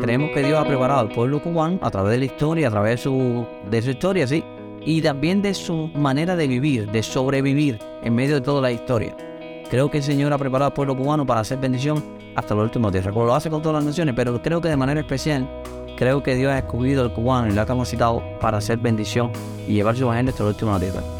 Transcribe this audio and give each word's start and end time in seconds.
creemos 0.00 0.30
que 0.32 0.42
Dios 0.42 0.58
ha 0.58 0.64
preparado 0.64 1.00
al 1.00 1.08
pueblo 1.08 1.42
cubano 1.42 1.78
a 1.82 1.90
través 1.90 2.12
de 2.12 2.18
la 2.18 2.24
historia, 2.24 2.68
a 2.68 2.70
través 2.70 2.92
de 2.92 2.98
su, 2.98 3.46
de 3.70 3.82
su 3.82 3.90
historia, 3.90 4.26
sí, 4.26 4.44
y 4.84 5.02
también 5.02 5.42
de 5.42 5.54
su 5.54 5.88
manera 5.94 6.36
de 6.36 6.48
vivir, 6.48 6.90
de 6.90 7.02
sobrevivir 7.02 7.78
en 8.02 8.14
medio 8.14 8.36
de 8.36 8.40
toda 8.40 8.60
la 8.60 8.72
historia. 8.72 9.16
Creo 9.70 9.90
que 9.90 9.98
el 9.98 10.02
Señor 10.02 10.32
ha 10.32 10.38
preparado 10.38 10.70
al 10.70 10.74
pueblo 10.74 10.96
cubano 10.96 11.24
para 11.24 11.40
hacer 11.40 11.58
bendición 11.58 12.02
hasta 12.34 12.54
los 12.54 12.64
últimos 12.64 12.92
días. 12.92 13.06
Como 13.06 13.26
lo 13.26 13.34
hace 13.34 13.50
con 13.50 13.62
todas 13.62 13.76
las 13.76 13.84
naciones, 13.84 14.14
pero 14.16 14.40
creo 14.42 14.60
que 14.60 14.68
de 14.68 14.76
manera 14.76 15.00
especial, 15.00 15.48
creo 15.96 16.22
que 16.22 16.34
Dios 16.34 16.50
ha 16.50 16.58
escogido 16.58 17.02
al 17.02 17.12
cubano 17.12 17.48
y 17.48 17.52
lo 17.52 17.60
ha 17.60 17.66
capacitado 17.66 18.22
para 18.40 18.58
hacer 18.58 18.78
bendición 18.78 19.30
y 19.68 19.74
llevar 19.74 19.96
su 19.96 20.10
agenda 20.10 20.30
hasta 20.30 20.44
los 20.44 20.54
últimos 20.54 20.80
días. 20.80 21.19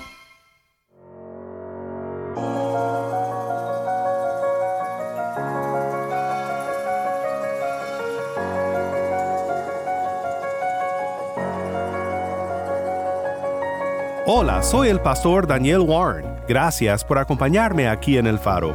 Hola, 14.33 14.63
soy 14.63 14.87
el 14.87 15.01
pastor 15.01 15.45
Daniel 15.45 15.81
Warren. 15.81 16.23
Gracias 16.47 17.03
por 17.03 17.17
acompañarme 17.17 17.89
aquí 17.89 18.17
en 18.17 18.27
El 18.27 18.39
Faro. 18.39 18.73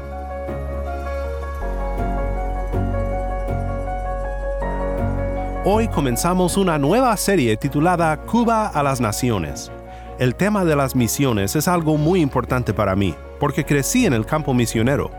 Hoy 5.65 5.89
comenzamos 5.89 6.59
una 6.59 6.79
nueva 6.79 7.17
serie 7.17 7.57
titulada 7.57 8.19
Cuba 8.19 8.67
a 8.67 8.83
las 8.83 9.01
Naciones. 9.01 9.73
El 10.19 10.35
tema 10.35 10.67
de 10.67 10.77
las 10.77 10.95
misiones 10.95 11.57
es 11.57 11.69
algo 11.69 11.97
muy 11.97 12.21
importante 12.21 12.75
para 12.75 12.95
mí, 12.95 13.15
porque 13.41 13.65
crecí 13.65 14.05
en 14.05 14.13
el 14.13 14.27
campo 14.27 14.53
misionero. 14.53 15.11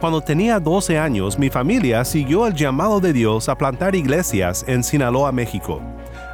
Cuando 0.00 0.20
tenía 0.20 0.58
12 0.58 0.98
años, 0.98 1.38
mi 1.38 1.48
familia 1.48 2.04
siguió 2.04 2.48
el 2.48 2.54
llamado 2.54 2.98
de 2.98 3.12
Dios 3.12 3.48
a 3.48 3.56
plantar 3.56 3.94
iglesias 3.94 4.64
en 4.66 4.82
Sinaloa, 4.82 5.30
México. 5.30 5.80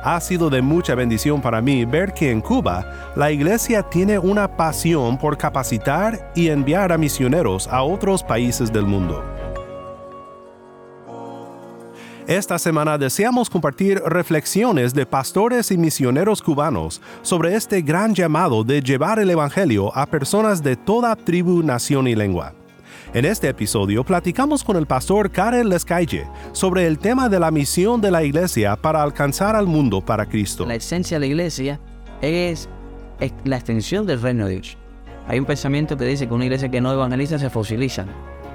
Ha 0.05 0.21
sido 0.21 0.51
de 0.51 0.63
mucha 0.63 0.97
bendición 0.97 1.41
para 1.41 1.63
mí 1.63 1.85
ver 1.85 2.13
que 2.13 2.33
en 2.33 2.41
Cuba 2.41 3.13
la 3.15 3.31
iglesia 3.31 3.85
tiene 3.85 4.19
una 4.19 4.57
pasión 4.57 5.17
por 5.17 5.39
capacitar 5.39 6.33
y 6.35 6.49
enviar 6.49 6.91
a 6.91 6.99
misioneros 6.99 7.69
a 7.69 7.85
otros 7.85 8.25
países 8.25 8.73
del 8.73 8.85
mundo. 8.85 9.23
Esta 12.27 12.59
semana 12.59 12.99
deseamos 12.99 13.51
compartir 13.51 14.01
reflexiones 14.05 14.95
de 14.95 15.07
pastores 15.07 15.71
y 15.71 15.79
misioneros 15.79 16.43
cubanos 16.43 17.01
sobre 17.23 17.55
este 17.55 17.83
gran 17.83 18.15
llamado 18.15 18.65
de 18.65 18.81
llevar 18.81 19.21
el 19.21 19.31
Evangelio 19.31 19.95
a 19.97 20.07
personas 20.07 20.63
de 20.63 20.77
toda 20.77 21.15
tribu, 21.15 21.63
nación 21.63 22.09
y 22.09 22.15
lengua. 22.15 22.55
En 23.15 23.27
este 23.27 23.47
episodio 23.47 24.05
platicamos 24.05 24.65
con 24.65 24.79
el 24.79 24.87
pastor 24.87 25.31
Karel 25.31 25.69
Lescaille 25.69 26.27
sobre 26.53 26.87
el 26.87 26.99
tema 26.99 27.29
de 27.29 27.39
la 27.39 27.51
misión 27.51 28.01
de 28.01 28.11
la 28.11 28.23
iglesia 28.23 28.75
para 28.75 29.03
alcanzar 29.03 29.55
al 29.55 29.67
mundo 29.67 30.01
para 30.01 30.25
Cristo. 30.25 30.65
La 30.65 30.77
esencia 30.77 31.17
de 31.17 31.21
la 31.21 31.27
iglesia 31.27 31.79
es, 32.23 32.71
es 33.21 33.35
la 33.45 33.57
extensión 33.57 34.07
del 34.07 34.23
reino 34.23 34.47
de 34.47 34.53
Dios. 34.53 34.79
Hay 35.29 35.39
un 35.39 35.45
pensamiento 35.45 35.95
que 35.99 36.07
dice 36.07 36.27
que 36.27 36.33
una 36.33 36.47
iglesia 36.47 36.71
que 36.71 36.81
no 36.81 36.91
evangeliza 36.91 37.39
se 37.39 37.51
fosiliza, 37.51 38.07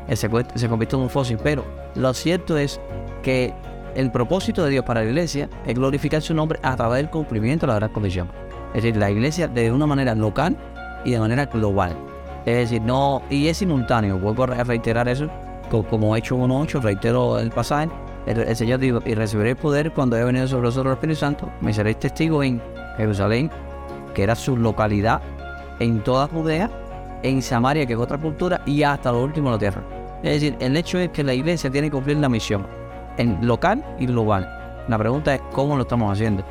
se, 0.07 0.15
se 0.17 0.69
convierte 0.69 0.95
en 0.95 1.03
un 1.03 1.09
fósil, 1.11 1.37
pero 1.43 1.63
lo 1.93 2.11
cierto 2.15 2.57
es 2.57 2.81
que 3.21 3.53
el 3.93 4.11
propósito 4.11 4.63
de 4.63 4.71
Dios 4.71 4.85
para 4.85 5.03
la 5.03 5.07
iglesia 5.07 5.51
es 5.67 5.75
glorificar 5.75 6.23
su 6.23 6.33
nombre 6.33 6.59
a 6.63 6.75
través 6.75 6.97
del 6.97 7.11
cumplimiento 7.11 7.67
de 7.67 7.73
la 7.73 7.77
gran 7.77 7.91
comisión. 7.91 8.27
Es 8.73 8.81
decir, 8.81 8.97
la 8.97 9.11
iglesia 9.11 9.47
de 9.47 9.71
una 9.71 9.85
manera 9.85 10.15
local 10.15 10.57
y 11.05 11.11
de 11.11 11.19
manera 11.19 11.45
global. 11.45 11.95
Es 12.47 12.55
decir, 12.55 12.81
no, 12.81 13.21
y 13.29 13.49
es 13.49 13.57
simultáneo, 13.57 14.17
vuelvo 14.17 14.43
a 14.43 14.63
reiterar 14.63 15.09
eso, 15.09 15.27
como 15.89 16.15
he 16.15 16.19
hecho 16.19 16.37
1.8, 16.37 16.81
reitero 16.81 17.39
el 17.39 17.51
pasaje, 17.51 17.89
el, 18.25 18.39
el, 18.39 18.55
Señor 18.55 18.79
dijo, 18.79 18.99
y 19.05 19.15
recibiré 19.15 19.53
poder 19.53 19.91
cuando 19.91 20.15
haya 20.15 20.23
venido 20.23 20.47
sobre 20.47 20.67
vosotros 20.67 20.91
el 20.91 20.93
Espíritu 20.93 21.19
Santo, 21.19 21.49
me 21.59 21.73
seréis 21.73 21.99
testigo 21.99 22.41
en 22.41 22.61
Jerusalén, 22.95 23.51
que 24.13 24.23
era 24.23 24.33
su 24.33 24.55
localidad, 24.55 25.21
en 25.79 26.01
toda 26.01 26.29
Judea, 26.29 26.71
en 27.21 27.41
Samaria, 27.41 27.85
que 27.85 27.91
es 27.91 27.99
otra 27.99 28.17
cultura, 28.17 28.61
y 28.65 28.81
hasta 28.81 29.11
lo 29.11 29.23
último 29.23 29.51
la 29.51 29.57
tierra. 29.57 29.83
Es 30.23 30.39
decir, 30.39 30.55
el 30.61 30.77
hecho 30.77 30.99
es 30.99 31.09
que 31.09 31.25
la 31.25 31.33
iglesia 31.33 31.69
tiene 31.69 31.87
que 31.87 31.95
cumplir 31.97 32.15
la 32.15 32.29
misión, 32.29 32.65
en 33.17 33.45
local 33.45 33.83
y 33.99 34.05
global. 34.05 34.49
La 34.87 34.97
pregunta 34.97 35.35
es 35.35 35.41
cómo 35.51 35.75
lo 35.75 35.81
estamos 35.81 36.13
haciendo. 36.13 36.45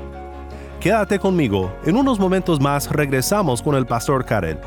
Quédate 0.78 1.18
conmigo, 1.18 1.72
en 1.86 1.96
unos 1.96 2.18
momentos 2.20 2.60
más 2.60 2.90
regresamos 2.90 3.62
con 3.62 3.76
el 3.76 3.86
pastor 3.86 4.26
Karel. 4.26 4.58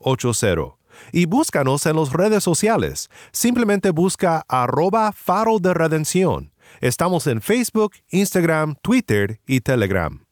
1-786-373-4880 0.02 0.76
y 1.12 1.26
búscanos 1.26 1.86
en 1.86 1.96
las 1.96 2.12
redes 2.12 2.44
sociales. 2.44 3.10
Simplemente 3.32 3.90
busca 3.90 4.44
arroba 4.48 5.12
faro 5.12 5.58
de 5.58 5.74
redención. 5.74 6.52
Estamos 6.80 7.26
en 7.26 7.40
Facebook, 7.40 7.92
Instagram, 8.10 8.76
Twitter 8.82 9.40
y 9.46 9.60
Telegram. 9.60 10.24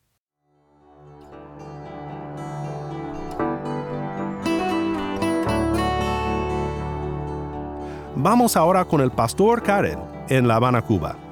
Vamos 8.16 8.56
ahora 8.56 8.84
con 8.84 9.00
el 9.00 9.10
pastor 9.10 9.62
Karen 9.62 9.98
en 10.28 10.46
La 10.46 10.56
Habana, 10.56 10.82
Cuba. 10.82 11.29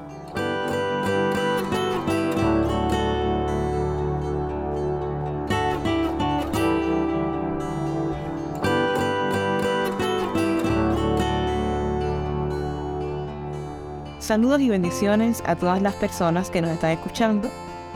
Saludos 14.28 14.60
y 14.60 14.68
bendiciones 14.68 15.42
a 15.46 15.56
todas 15.56 15.80
las 15.80 15.94
personas 15.94 16.50
que 16.50 16.60
nos 16.60 16.72
están 16.72 16.90
escuchando. 16.90 17.48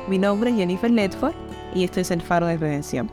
Mi 0.09 0.17
nombre 0.17 0.49
es 0.49 0.57
Jennifer 0.57 0.91
Ledford 0.91 1.35
y 1.75 1.85
esto 1.85 2.01
es 2.01 2.11
el 2.11 2.23
Faro 2.23 2.47
de 2.47 2.57
Redención. 2.57 3.11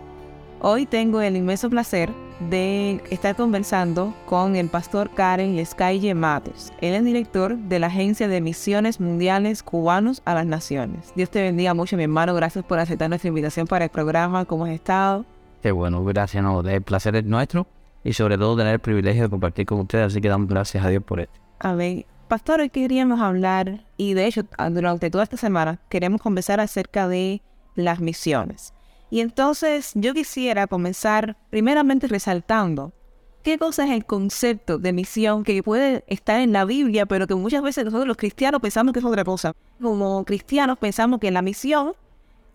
Hoy 0.62 0.86
tengo 0.86 1.20
el 1.20 1.36
inmenso 1.36 1.70
placer 1.70 2.10
de 2.50 3.04
estar 3.10 3.36
conversando 3.36 4.14
con 4.26 4.56
el 4.56 4.70
pastor 4.70 5.10
Karen 5.10 5.58
Lescaille 5.58 6.14
Mates. 6.14 6.72
Él 6.80 6.94
es 6.94 7.04
director 7.04 7.58
de 7.58 7.80
la 7.80 7.88
Agencia 7.88 8.30
de 8.30 8.40
Misiones 8.40 9.02
Mundiales 9.02 9.64
Cubanos 9.64 10.22
a 10.24 10.34
las 10.34 10.46
Naciones. 10.46 11.12
Dios 11.14 11.30
te 11.30 11.42
bendiga 11.42 11.74
mucho, 11.74 11.98
mi 11.98 12.04
hermano. 12.04 12.34
Gracias 12.36 12.64
por 12.64 12.80
aceptar 12.80 13.10
nuestra 13.10 13.28
invitación 13.28 13.68
para 13.68 13.84
el 13.84 13.92
programa. 13.92 14.46
¿Cómo 14.46 14.64
has 14.64 14.72
estado? 14.72 15.26
Qué 15.62 15.74
bueno, 15.74 16.06
gracias. 16.06 16.42
No, 16.42 16.62
el 16.62 16.82
placer 16.84 17.18
es 17.18 17.26
nuestro 17.26 17.68
y 18.02 18.14
sobre 18.14 18.38
todo 18.38 18.56
tener 18.56 18.76
el 18.76 18.80
privilegio 18.80 19.24
de 19.24 19.30
compartir 19.30 19.66
con 19.66 19.82
ustedes. 19.82 20.06
Así 20.06 20.22
que 20.22 20.30
damos 20.30 20.48
gracias 20.48 20.86
a 20.86 20.88
Dios 20.88 21.04
por 21.04 21.20
esto. 21.20 21.38
Amén. 21.60 22.06
Pastor, 22.30 22.62
hoy 22.62 22.70
queríamos 22.70 23.22
hablar, 23.22 23.88
y 23.98 24.14
de 24.14 24.28
hecho 24.28 24.44
durante 24.70 25.10
toda 25.10 25.24
esta 25.24 25.36
semana 25.36 25.82
queremos 25.90 26.22
conversar 26.22 26.60
acerca 26.60 27.08
de 27.08 27.42
las 27.74 28.02
misiones. 28.02 28.72
Y 29.10 29.22
entonces 29.22 29.94
yo 29.96 30.14
quisiera 30.14 30.68
comenzar 30.68 31.38
primeramente 31.50 32.08
resaltando 32.08 32.94
¿Qué 33.42 33.58
cosa 33.58 33.86
es 33.86 33.92
el 33.92 34.06
concepto 34.06 34.78
de 34.78 34.94
misión 34.94 35.44
que 35.44 35.64
puede 35.64 36.04
estar 36.06 36.40
en 36.40 36.54
la 36.54 36.66
Biblia, 36.66 37.08
pero 37.08 37.26
que 37.26 37.34
muchas 37.34 37.64
veces 37.64 37.84
nosotros 37.84 38.08
los 38.08 38.18
cristianos 38.18 38.62
pensamos 38.62 38.94
que 38.94 39.00
es 39.00 39.06
otra 39.06 39.24
cosa? 39.24 39.56
Como 39.82 40.24
cristianos 40.24 40.78
pensamos 40.78 41.20
que 41.20 41.32
la 41.32 41.42
misión 41.42 41.94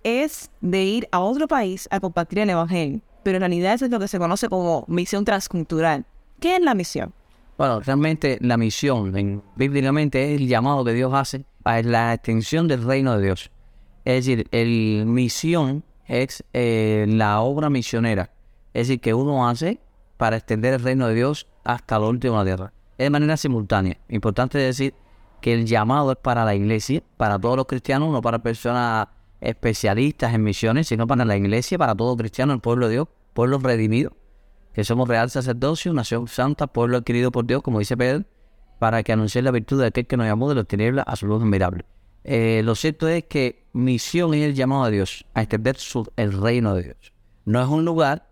es 0.04 0.52
de 0.60 0.84
ir 0.84 1.08
a 1.10 1.18
otro 1.18 1.48
país 1.48 1.88
a 1.90 1.98
compartir 1.98 2.38
el 2.38 2.50
Evangelio, 2.50 3.00
pero 3.24 3.38
en 3.38 3.40
realidad 3.40 3.74
eso 3.74 3.86
es 3.86 3.90
lo 3.90 3.98
que 3.98 4.06
se 4.06 4.20
conoce 4.20 4.48
como 4.48 4.84
misión 4.86 5.24
transcultural. 5.24 6.04
¿Qué 6.38 6.54
es 6.54 6.62
la 6.62 6.74
misión? 6.74 7.12
Bueno, 7.56 7.80
realmente 7.80 8.38
la 8.40 8.56
misión, 8.56 9.16
en- 9.16 9.42
bíblicamente, 9.56 10.34
es 10.34 10.40
el 10.40 10.48
llamado 10.48 10.84
que 10.84 10.92
Dios 10.92 11.12
hace 11.14 11.44
a 11.62 11.80
la 11.82 12.12
extensión 12.14 12.66
del 12.66 12.82
reino 12.84 13.16
de 13.16 13.24
Dios. 13.24 13.50
Es 14.04 14.26
decir, 14.26 14.48
el 14.50 15.04
misión 15.06 15.84
es 16.06 16.44
eh, 16.52 17.06
la 17.08 17.40
obra 17.40 17.70
misionera. 17.70 18.30
Es 18.74 18.88
decir, 18.88 19.00
que 19.00 19.14
uno 19.14 19.48
hace 19.48 19.78
para 20.16 20.36
extender 20.36 20.74
el 20.74 20.80
reino 20.82 21.06
de 21.06 21.14
Dios 21.14 21.46
hasta 21.62 21.98
la 21.98 22.06
última 22.06 22.44
tierra. 22.44 22.72
Es 22.98 23.06
de 23.06 23.10
manera 23.10 23.36
simultánea. 23.36 23.98
Importante 24.08 24.58
decir 24.58 24.94
que 25.40 25.54
el 25.54 25.64
llamado 25.64 26.10
es 26.12 26.18
para 26.18 26.44
la 26.44 26.54
iglesia, 26.54 27.02
para 27.16 27.38
todos 27.38 27.56
los 27.56 27.66
cristianos, 27.66 28.10
no 28.10 28.20
para 28.20 28.40
personas 28.40 29.08
especialistas 29.40 30.34
en 30.34 30.42
misiones, 30.42 30.88
sino 30.88 31.06
para 31.06 31.24
la 31.24 31.36
iglesia, 31.36 31.78
para 31.78 31.94
todo 31.94 32.16
cristiano, 32.16 32.52
el 32.52 32.60
pueblo 32.60 32.88
de 32.88 32.94
Dios, 32.94 33.08
pueblo 33.32 33.58
redimido 33.58 34.12
que 34.74 34.84
somos 34.84 35.08
real 35.08 35.30
sacerdocio, 35.30 35.92
nación 35.92 36.26
santa, 36.28 36.66
pueblo 36.66 36.98
adquirido 36.98 37.30
por 37.30 37.46
Dios, 37.46 37.62
como 37.62 37.78
dice 37.78 37.96
Pedro, 37.96 38.24
para 38.80 39.02
que 39.02 39.12
anuncie 39.12 39.40
la 39.40 39.52
virtud 39.52 39.80
de 39.80 39.86
aquel 39.86 40.06
que 40.06 40.16
nos 40.16 40.26
llamó 40.26 40.48
de 40.48 40.56
los 40.56 40.66
tinieblas 40.66 41.04
a 41.08 41.16
su 41.16 41.26
luz 41.26 41.40
admirable. 41.40 41.84
Eh, 42.24 42.62
lo 42.64 42.74
cierto 42.74 43.06
es 43.06 43.24
que 43.24 43.66
misión 43.72 44.34
es 44.34 44.42
el 44.42 44.54
llamado 44.54 44.86
de 44.86 44.92
Dios 44.92 45.26
a 45.34 45.42
extender 45.42 45.76
el 46.16 46.32
reino 46.32 46.74
de 46.74 46.82
Dios. 46.82 47.12
No 47.44 47.62
es 47.62 47.68
un 47.68 47.84
lugar, 47.84 48.28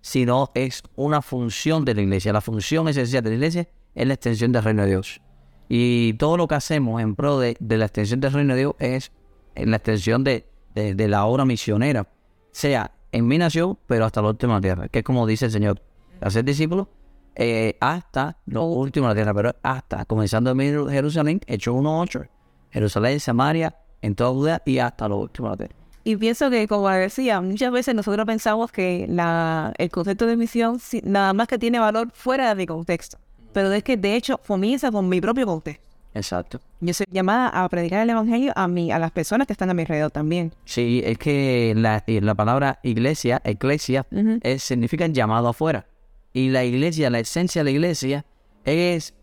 sino 0.00 0.50
es 0.54 0.82
una 0.96 1.22
función 1.22 1.84
de 1.84 1.94
la 1.94 2.02
iglesia. 2.02 2.32
La 2.32 2.40
función 2.40 2.88
esencial 2.88 3.22
de 3.22 3.30
la 3.30 3.36
iglesia 3.36 3.68
es 3.94 4.06
la 4.06 4.14
extensión 4.14 4.50
del 4.52 4.64
reino 4.64 4.82
de 4.82 4.88
Dios. 4.88 5.20
Y 5.68 6.14
todo 6.14 6.36
lo 6.36 6.48
que 6.48 6.54
hacemos 6.56 7.00
en 7.02 7.14
pro 7.14 7.38
de, 7.38 7.56
la 7.60 7.84
extensión 7.84 8.20
del 8.20 8.32
reino 8.32 8.54
de 8.54 8.60
Dios 8.60 8.74
es 8.78 9.12
en 9.54 9.70
la 9.70 9.76
extensión 9.76 10.24
de- 10.24 10.46
de 10.74 11.08
la 11.08 11.24
obra 11.26 11.44
misionera, 11.44 12.08
sea 12.52 12.92
en 13.12 13.26
mi 13.26 13.38
nación, 13.38 13.78
pero 13.86 14.04
hasta 14.04 14.22
la 14.22 14.28
última 14.28 14.60
tierra, 14.60 14.88
que 14.88 15.00
es 15.00 15.04
como 15.04 15.26
dice 15.26 15.46
el 15.46 15.50
Señor, 15.50 15.82
hacer 16.20 16.44
discípulos 16.44 16.88
eh, 17.34 17.76
hasta 17.80 18.36
la 18.46 19.14
tierra, 19.14 19.34
pero 19.34 19.54
hasta, 19.62 20.04
comenzando 20.04 20.50
en 20.50 20.88
Jerusalén, 20.88 21.40
Hechos 21.46 21.74
1.8, 21.74 22.28
Jerusalén, 22.70 23.20
Samaria, 23.20 23.76
en 24.02 24.14
toda 24.14 24.30
Judea 24.30 24.62
y 24.64 24.78
hasta 24.78 25.08
la 25.08 25.26
tierra. 25.56 25.74
Y 26.04 26.16
pienso 26.16 26.50
que, 26.50 26.66
como 26.66 26.88
decía, 26.88 27.40
muchas 27.40 27.70
veces 27.70 27.94
nosotros 27.94 28.24
pensamos 28.26 28.72
que 28.72 29.06
la, 29.08 29.72
el 29.78 29.90
concepto 29.90 30.26
de 30.26 30.36
misión 30.36 30.80
nada 31.02 31.32
más 31.32 31.48
que 31.48 31.58
tiene 31.58 31.78
valor 31.78 32.10
fuera 32.12 32.48
de 32.48 32.54
mi 32.54 32.66
contexto. 32.66 33.18
Pero 33.52 33.72
es 33.72 33.82
que, 33.82 33.96
de 33.96 34.16
hecho, 34.16 34.38
comienza 34.38 34.90
con 34.90 35.08
mi 35.08 35.20
propio 35.20 35.46
contexto. 35.46 35.87
Exacto. 36.14 36.60
Yo 36.80 36.94
soy 36.94 37.06
llamada 37.10 37.48
a 37.48 37.68
predicar 37.68 38.02
el 38.02 38.10
Evangelio 38.10 38.52
a 38.56 38.66
mí, 38.66 38.90
a 38.90 38.98
las 38.98 39.10
personas 39.12 39.46
que 39.46 39.52
están 39.52 39.70
a 39.70 39.74
mi 39.74 39.82
alrededor 39.82 40.10
también. 40.10 40.52
Sí, 40.64 41.02
es 41.04 41.18
que 41.18 41.74
la, 41.76 42.02
y 42.06 42.20
la 42.20 42.34
palabra 42.34 42.80
iglesia, 42.82 43.40
eclesia, 43.44 44.06
es- 44.42 44.62
significa 44.62 45.06
llamado 45.06 45.48
afuera. 45.48 45.86
Y 46.32 46.50
la 46.50 46.64
iglesia, 46.64 47.10
la 47.10 47.18
esencia 47.20 47.60
de 47.60 47.64
la 47.64 47.70
iglesia, 47.70 48.24
es, 48.64 49.14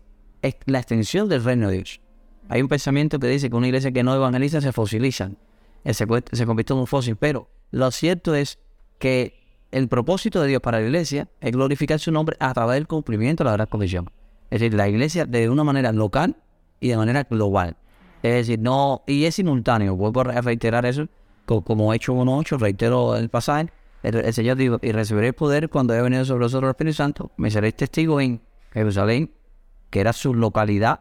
es 0.42 0.56
la 0.66 0.78
extensión 0.78 1.28
del 1.28 1.44
reino 1.44 1.68
de 1.68 1.76
Dios. 1.76 2.00
Hay 2.48 2.62
un 2.62 2.68
pensamiento 2.68 3.18
que 3.18 3.26
dice 3.26 3.50
que 3.50 3.56
una 3.56 3.66
iglesia 3.66 3.90
que 3.92 4.02
no 4.02 4.14
evangeliza 4.14 4.60
se 4.60 4.72
fosilizan, 4.72 5.36
eh, 5.84 5.92
se, 5.94 6.06
se 6.32 6.46
convierte 6.46 6.72
en 6.72 6.78
un 6.78 6.86
fósil. 6.86 7.16
Pero 7.16 7.48
lo 7.72 7.90
cierto 7.90 8.34
es 8.34 8.58
que 8.98 9.34
el 9.72 9.88
propósito 9.88 10.40
de 10.40 10.48
Dios 10.48 10.60
para 10.62 10.78
la 10.80 10.86
iglesia 10.86 11.28
es 11.40 11.52
glorificar 11.52 11.98
su 11.98 12.12
nombre 12.12 12.36
a 12.38 12.54
través 12.54 12.74
del 12.76 12.86
cumplimiento 12.86 13.42
de 13.44 13.50
la 13.50 13.56
gran 13.56 13.66
comisión. 13.66 14.10
Es 14.50 14.60
decir, 14.60 14.74
la 14.74 14.88
iglesia 14.88 15.26
de 15.26 15.50
una 15.50 15.64
manera 15.64 15.90
local 15.92 16.36
y 16.80 16.88
de 16.88 16.96
manera 16.96 17.24
global. 17.24 17.76
Es 18.22 18.32
decir, 18.34 18.58
no, 18.58 19.02
y 19.06 19.24
es 19.24 19.34
simultáneo, 19.36 19.94
vuelvo 19.96 20.20
a 20.22 20.24
re- 20.24 20.36
a 20.36 20.40
reiterar 20.40 20.84
eso, 20.86 21.06
co- 21.44 21.62
como 21.62 21.92
he 21.92 21.96
hecho 21.96 22.12
1.8, 22.14 22.58
reitero 22.58 23.16
el 23.16 23.28
pasaje, 23.28 23.70
el, 24.02 24.16
el 24.16 24.32
Señor 24.32 24.56
dijo, 24.56 24.78
y 24.82 24.92
recibiré 24.92 25.32
poder 25.32 25.68
cuando 25.68 25.92
haya 25.92 26.02
venido 26.02 26.24
sobre 26.24 26.44
vosotros 26.44 26.68
el 26.68 26.70
Espíritu 26.70 26.94
Santo, 26.96 27.30
me 27.36 27.50
seréis 27.50 27.74
testigo 27.76 28.20
en 28.20 28.40
Jerusalén, 28.72 29.32
que 29.90 30.00
era 30.00 30.12
su 30.12 30.34
localidad, 30.34 31.00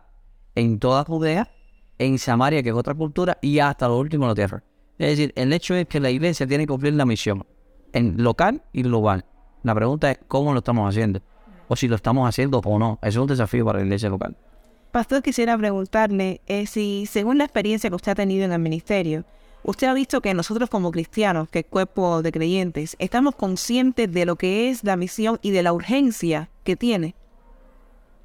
en 0.55 0.79
toda 0.79 1.03
Judea, 1.03 1.51
en 1.97 2.19
Samaria, 2.19 2.61
que 2.63 2.69
es 2.69 2.75
otra 2.75 2.93
cultura, 2.93 3.37
y 3.41 3.59
hasta 3.59 3.87
lo 3.87 3.97
último 3.97 4.25
de 4.25 4.29
la 4.31 4.35
tierra. 4.35 4.63
Es 4.97 5.09
decir, 5.17 5.33
el 5.35 5.51
hecho 5.51 5.75
es 5.75 5.87
que 5.87 5.99
la 5.99 6.09
iglesia 6.09 6.45
tiene 6.47 6.63
que 6.65 6.67
cumplir 6.71 6.93
la 6.93 7.05
misión, 7.05 7.45
en 7.93 8.21
local 8.23 8.61
y 8.71 8.83
global. 8.83 9.25
La 9.63 9.73
pregunta 9.73 10.11
es 10.11 10.19
cómo 10.27 10.51
lo 10.53 10.59
estamos 10.59 10.87
haciendo, 10.87 11.21
o 11.67 11.75
si 11.75 11.87
lo 11.87 11.95
estamos 11.95 12.27
haciendo 12.29 12.59
o 12.59 12.79
no. 12.79 12.99
Eso 13.01 13.09
es 13.09 13.17
un 13.17 13.27
desafío 13.27 13.65
para 13.65 13.79
la 13.79 13.85
iglesia 13.85 14.09
local. 14.09 14.37
Pastor, 14.95 15.21
quisiera 15.21 15.57
preguntarle 15.57 16.39
eh, 16.47 16.65
si, 16.67 17.05
según 17.05 17.37
la 17.37 17.43
experiencia 17.43 17.89
que 17.89 17.97
usted 17.97 18.13
ha 18.13 18.15
tenido 18.15 18.45
en 18.45 18.53
el 18.53 18.59
ministerio, 18.59 19.25
usted 19.63 19.87
ha 19.87 19.93
visto 19.93 20.21
que 20.21 20.33
nosotros 20.33 20.69
como 20.69 20.89
cristianos, 20.89 21.49
que 21.49 21.59
es 21.59 21.65
cuerpo 21.65 22.21
de 22.21 22.31
creyentes, 22.31 22.95
estamos 22.97 23.35
conscientes 23.35 24.09
de 24.13 24.25
lo 24.25 24.37
que 24.37 24.69
es 24.69 24.85
la 24.85 24.95
misión 24.95 25.37
y 25.41 25.51
de 25.51 25.63
la 25.63 25.73
urgencia 25.73 26.49
que 26.63 26.77
tiene. 26.77 27.13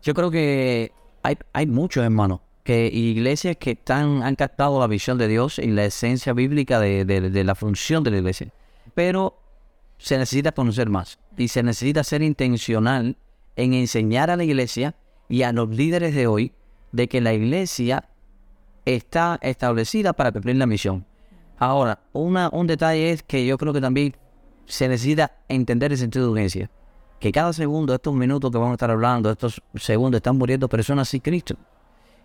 Yo 0.05 0.15
creo 0.15 0.31
que 0.31 0.93
hay, 1.25 1.39
hay 1.53 1.67
muchos 1.67 2.05
hermanos, 2.05 2.39
que 2.63 2.87
iglesias 2.87 3.57
que 3.57 3.73
están, 3.73 4.23
han 4.23 4.37
captado 4.37 4.79
la 4.79 4.87
visión 4.87 5.19
de 5.19 5.27
Dios 5.27 5.59
y 5.59 5.67
la 5.73 5.87
esencia 5.87 6.33
bíblica 6.35 6.79
de, 6.79 7.05
de- 7.05 7.31
de 7.31 7.43
la 7.43 7.57
función 7.57 8.05
de 8.05 8.13
la 8.13 8.19
iglesia. 8.19 8.53
Pero 8.95 9.37
se 9.99 10.17
necesita 10.19 10.53
conocer 10.53 10.89
más 10.89 11.19
y 11.37 11.49
se 11.49 11.65
necesita 11.65 12.05
ser 12.05 12.23
intencional 12.23 13.17
en 13.57 13.75
enseñar 13.75 14.31
a 14.31 14.37
la 14.37 14.45
iglesia 14.45 14.95
y 15.29 15.43
a 15.43 15.51
los 15.51 15.69
líderes 15.69 16.15
de 16.15 16.29
hoy 16.29 16.53
de 16.93 17.09
que 17.09 17.21
la 17.21 17.33
iglesia 17.33 18.09
está 18.85 19.39
establecida 19.43 20.13
para 20.13 20.33
cumplir 20.33 20.57
la 20.57 20.67
misión. 20.67 21.05
Ahora, 21.59 22.01
una, 22.13 22.49
un 22.53 22.67
detalle 22.67 23.11
es 23.11 23.23
que 23.23 23.45
yo 23.47 23.59
creo 23.59 23.73
que 23.73 23.81
también 23.81 24.17
se 24.67 24.89
necesita 24.89 25.33
entender 25.49 25.93
el 25.93 25.99
sentido 25.99 26.27
de 26.27 26.33
urgencia. 26.33 26.71
Que 27.19 27.33
cada 27.33 27.53
segundo, 27.53 27.95
estos 27.95 28.15
minutos 28.15 28.51
que 28.51 28.57
vamos 28.57 28.73
a 28.73 28.75
estar 28.75 28.91
hablando, 28.91 29.31
estos 29.31 29.63
segundos, 29.75 30.19
están 30.19 30.39
muriendo 30.39 30.69
personas 30.69 31.09
sin 31.09 31.21
Cristo. 31.21 31.57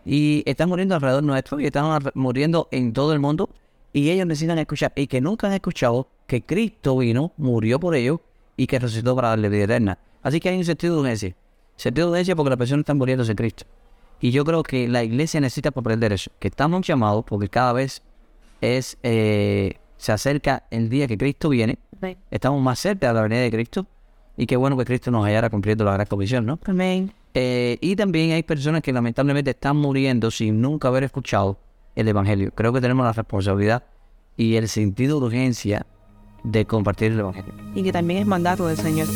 Y 0.06 0.44
están 0.46 0.70
muriendo 0.70 0.96
alrededor 0.96 1.24
nuestro 1.24 1.60
y 1.60 1.66
están 1.66 2.02
muriendo 2.14 2.70
en 2.72 2.94
todo 2.94 3.12
el 3.12 3.20
mundo. 3.20 3.50
Y 3.92 4.10
ellos 4.10 4.26
necesitan 4.28 4.58
escuchar, 4.60 4.94
y 4.96 5.08
que 5.08 5.20
nunca 5.20 5.48
han 5.48 5.54
escuchado 5.54 6.08
que 6.28 6.44
Cristo 6.44 6.98
vino, 6.98 7.34
murió 7.38 7.80
por 7.80 7.96
ellos 7.96 8.20
y 8.58 8.68
que 8.68 8.80
resucitó 8.80 9.16
para 9.16 9.30
darle 9.30 9.50
vida 9.50 9.66
eterna. 9.66 9.98
Así 10.22 10.40
que 10.40 10.50
hay 10.50 10.58
un 10.58 10.66
sentido 10.66 10.96
de 10.96 11.02
urgencia. 11.02 11.36
Sentido 11.76 12.08
de 12.08 12.12
urgencia 12.12 12.36
porque 12.36 12.50
las 12.50 12.58
personas 12.58 12.84
están 12.84 12.98
muriendo 12.98 13.26
sin 13.26 13.36
Cristo. 13.36 13.66
Y 14.22 14.32
yo 14.32 14.46
creo 14.46 14.64
que 14.64 14.88
la 14.88 15.04
iglesia 15.04 15.40
necesita 15.40 15.72
comprender 15.72 16.14
eso, 16.14 16.32
que 16.40 16.48
estamos 16.48 16.86
llamados 16.86 17.26
porque 17.26 17.50
cada 17.50 17.74
vez 17.74 18.02
es 18.62 18.98
eh, 19.04 19.78
se 19.98 20.12
acerca 20.12 20.64
el 20.72 20.90
día 20.90 21.08
que 21.08 21.18
Cristo 21.18 21.50
viene, 21.50 21.78
estamos 22.32 22.62
más 22.62 22.80
cerca 22.80 23.08
de 23.08 23.14
la 23.14 23.22
venida 23.22 23.42
de 23.42 23.52
Cristo 23.52 23.86
y 24.38 24.46
qué 24.46 24.56
bueno 24.56 24.78
que 24.78 24.86
Cristo 24.86 25.12
nos 25.12 25.26
hallara 25.26 25.50
cumpliendo 25.50 25.84
la 25.84 25.94
gran 25.94 26.08
comisión, 26.08 26.46
¿no? 26.46 26.60
Amén. 26.66 27.12
Eh, 27.34 27.78
y 27.82 27.96
también 27.96 28.32
hay 28.32 28.44
personas 28.44 28.82
que 28.82 28.94
lamentablemente 28.94 29.52
están 29.52 29.78
muriendo 29.78 30.32
sin 30.32 30.62
nunca 30.62 30.88
haber 30.88 31.04
escuchado 31.04 31.58
el 31.96 32.08
Evangelio. 32.08 32.52
Creo 32.54 32.72
que 32.72 32.82
tenemos 32.82 33.06
la 33.06 33.14
responsabilidad 33.14 33.84
y 34.38 34.56
el 34.56 34.68
sentido 34.68 35.20
de 35.20 35.26
urgencia 35.26 35.86
de 36.44 36.66
compartir 36.66 37.12
el 37.14 37.20
Evangelio. 37.20 37.54
Y 37.74 37.84
que 37.84 37.92
también 37.92 38.20
es 38.20 38.28
mandato 38.28 38.68
del 38.68 38.78
Señor. 38.78 39.08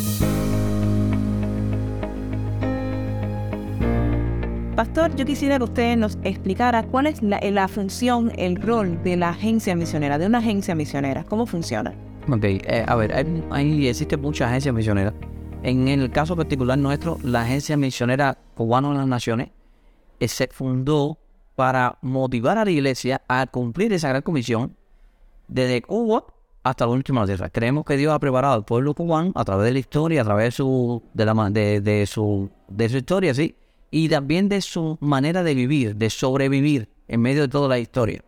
Pastor, 4.80 5.14
yo 5.18 5.26
quisiera 5.26 5.58
que 5.58 5.66
usted 5.66 5.98
nos 5.98 6.18
explicara 6.24 6.84
cuál 6.84 7.08
es 7.08 7.22
la, 7.22 7.68
función, 7.68 8.32
el 8.38 8.56
rol 8.56 9.04
de 9.04 9.18
la 9.18 9.32
agencia 9.32 9.76
misionera, 9.76 10.18
de 10.18 10.26
una 10.26 10.38
agencia 10.38 10.74
misionera. 10.74 11.26
¿Cómo 11.26 11.46
funciona? 11.46 11.94
Ok, 12.32 12.46
eh, 12.46 12.86
a 12.88 12.96
ver, 12.96 13.14
hay, 13.14 13.44
hay- 13.52 13.88
existen 13.90 14.22
muchas 14.22 14.48
agencias 14.48 14.74
misioneras. 14.74 15.14
En 15.64 15.90
el 15.90 16.10
caso 16.12 16.34
particular 16.38 16.78
nuestro, 16.78 17.18
la 17.24 17.42
Agencia 17.42 17.76
Misionera 17.76 18.38
Cubana 18.56 18.92
de 18.92 19.00
las 19.00 19.08
Naciones 19.08 19.50
eh, 20.18 20.30
se 20.30 20.48
fundó 20.48 21.18
para 21.58 21.98
motivar 22.02 22.58
a 22.58 22.64
la 22.64 22.72
iglesia 22.72 23.22
a 23.28 23.48
cumplir 23.48 23.92
esa 23.92 24.08
gran 24.08 24.22
comisión 24.22 24.78
desde 25.50 25.82
Cuba 25.82 26.24
hasta 26.64 26.86
la 26.86 26.92
última 26.94 27.26
tierra. 27.26 27.50
Creemos 27.50 27.84
que 27.84 27.98
Dios 27.98 28.14
ha 28.14 28.20
preparado 28.20 28.54
al 28.54 28.64
pueblo 28.64 28.94
cubano 28.94 29.34
a 29.36 29.44
través 29.44 29.66
de 29.66 29.74
la 29.74 29.80
historia, 29.80 30.22
a 30.22 30.24
través 30.24 30.46
de 30.46 30.52
su, 30.52 31.04
de 31.14 32.06
su, 32.08 32.50
de 32.70 32.88
su 32.88 32.96
historia, 32.96 33.34
sí, 33.34 33.58
y 33.92 34.10
también 34.10 34.50
de 34.50 34.62
su 34.62 34.98
manera 35.02 35.44
de 35.44 35.56
vivir, 35.56 35.96
de 35.96 36.10
sobrevivir 36.10 36.90
en 37.08 37.22
medio 37.22 37.42
de 37.42 37.48
toda 37.48 37.68
la 37.68 37.80
historia. 37.80 38.24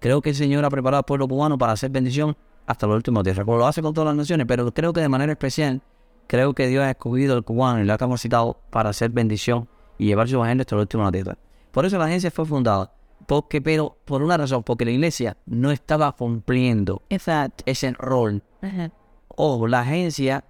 Creo 0.00 0.20
que 0.20 0.30
el 0.30 0.36
Señor 0.36 0.64
ha 0.64 0.70
preparado 0.70 0.98
al 0.98 1.04
pueblo 1.04 1.28
cubano 1.28 1.56
para 1.56 1.72
hacer 1.72 1.90
bendición 1.90 2.36
hasta 2.66 2.86
la 2.86 2.94
última 2.94 3.22
tierra, 3.22 3.44
como 3.44 3.58
lo 3.58 3.66
hace 3.66 3.82
con 3.82 3.94
todas 3.94 4.08
las 4.08 4.16
naciones, 4.16 4.46
pero 4.46 4.72
creo 4.72 4.92
que 4.92 5.00
de 5.00 5.08
manera 5.08 5.32
especial, 5.32 5.82
creo 6.26 6.54
que 6.54 6.66
Dios 6.66 6.82
ha 6.82 6.90
escogido 6.90 7.34
al 7.34 7.44
cubano 7.44 7.80
y 7.80 7.84
lo 7.84 7.92
ha 7.92 7.98
capacitado 7.98 8.58
para 8.70 8.90
hacer 8.90 9.10
bendición 9.10 9.68
y 9.98 10.06
llevar 10.06 10.28
su 10.28 10.36
evangelio 10.36 10.62
hasta 10.62 10.76
la 10.76 10.82
última 10.82 11.12
tierra. 11.12 11.38
Por 11.70 11.86
eso 11.86 11.98
la 11.98 12.06
agencia 12.06 12.30
fue 12.30 12.46
fundada, 12.46 12.92
porque, 13.26 13.60
pero 13.60 13.96
por 14.04 14.22
una 14.22 14.36
razón, 14.36 14.62
porque 14.62 14.84
la 14.84 14.90
iglesia 14.90 15.36
no 15.46 15.70
estaba 15.70 16.12
cumpliendo 16.12 17.02
Exacto. 17.10 17.64
ese 17.66 17.92
rol. 17.92 18.42
Ojo, 19.28 19.66
la 19.66 19.80
agencia 19.80 20.44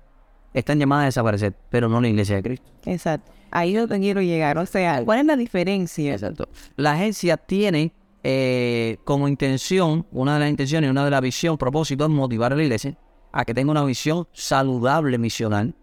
están 0.54 0.78
llamadas 0.78 1.02
a 1.02 1.06
desaparecer, 1.06 1.54
pero 1.68 1.88
no 1.88 2.00
la 2.00 2.08
iglesia 2.08 2.36
de 2.36 2.42
Cristo. 2.42 2.70
Exacto. 2.86 3.32
Ahí 3.50 3.74
es 3.74 3.82
donde 3.82 4.00
quiero 4.00 4.22
llegar. 4.22 4.56
O 4.58 4.66
sea, 4.66 5.04
¿cuál 5.04 5.20
es 5.20 5.26
la 5.26 5.36
diferencia? 5.36 6.14
Exacto. 6.14 6.48
La 6.76 6.92
agencia 6.92 7.36
tiene 7.36 7.92
eh, 8.22 8.96
como 9.04 9.28
intención, 9.28 10.06
una 10.12 10.34
de 10.34 10.40
las 10.40 10.50
intenciones, 10.50 10.90
una 10.90 11.04
de 11.04 11.10
las 11.10 11.20
visión, 11.20 11.58
propósito, 11.58 12.04
es 12.04 12.10
motivar 12.10 12.52
a 12.52 12.56
la 12.56 12.62
iglesia 12.62 12.96
a 13.32 13.44
que 13.44 13.52
tenga 13.52 13.72
una 13.72 13.84
visión 13.84 14.28
saludable 14.32 15.18
misional, 15.18 15.74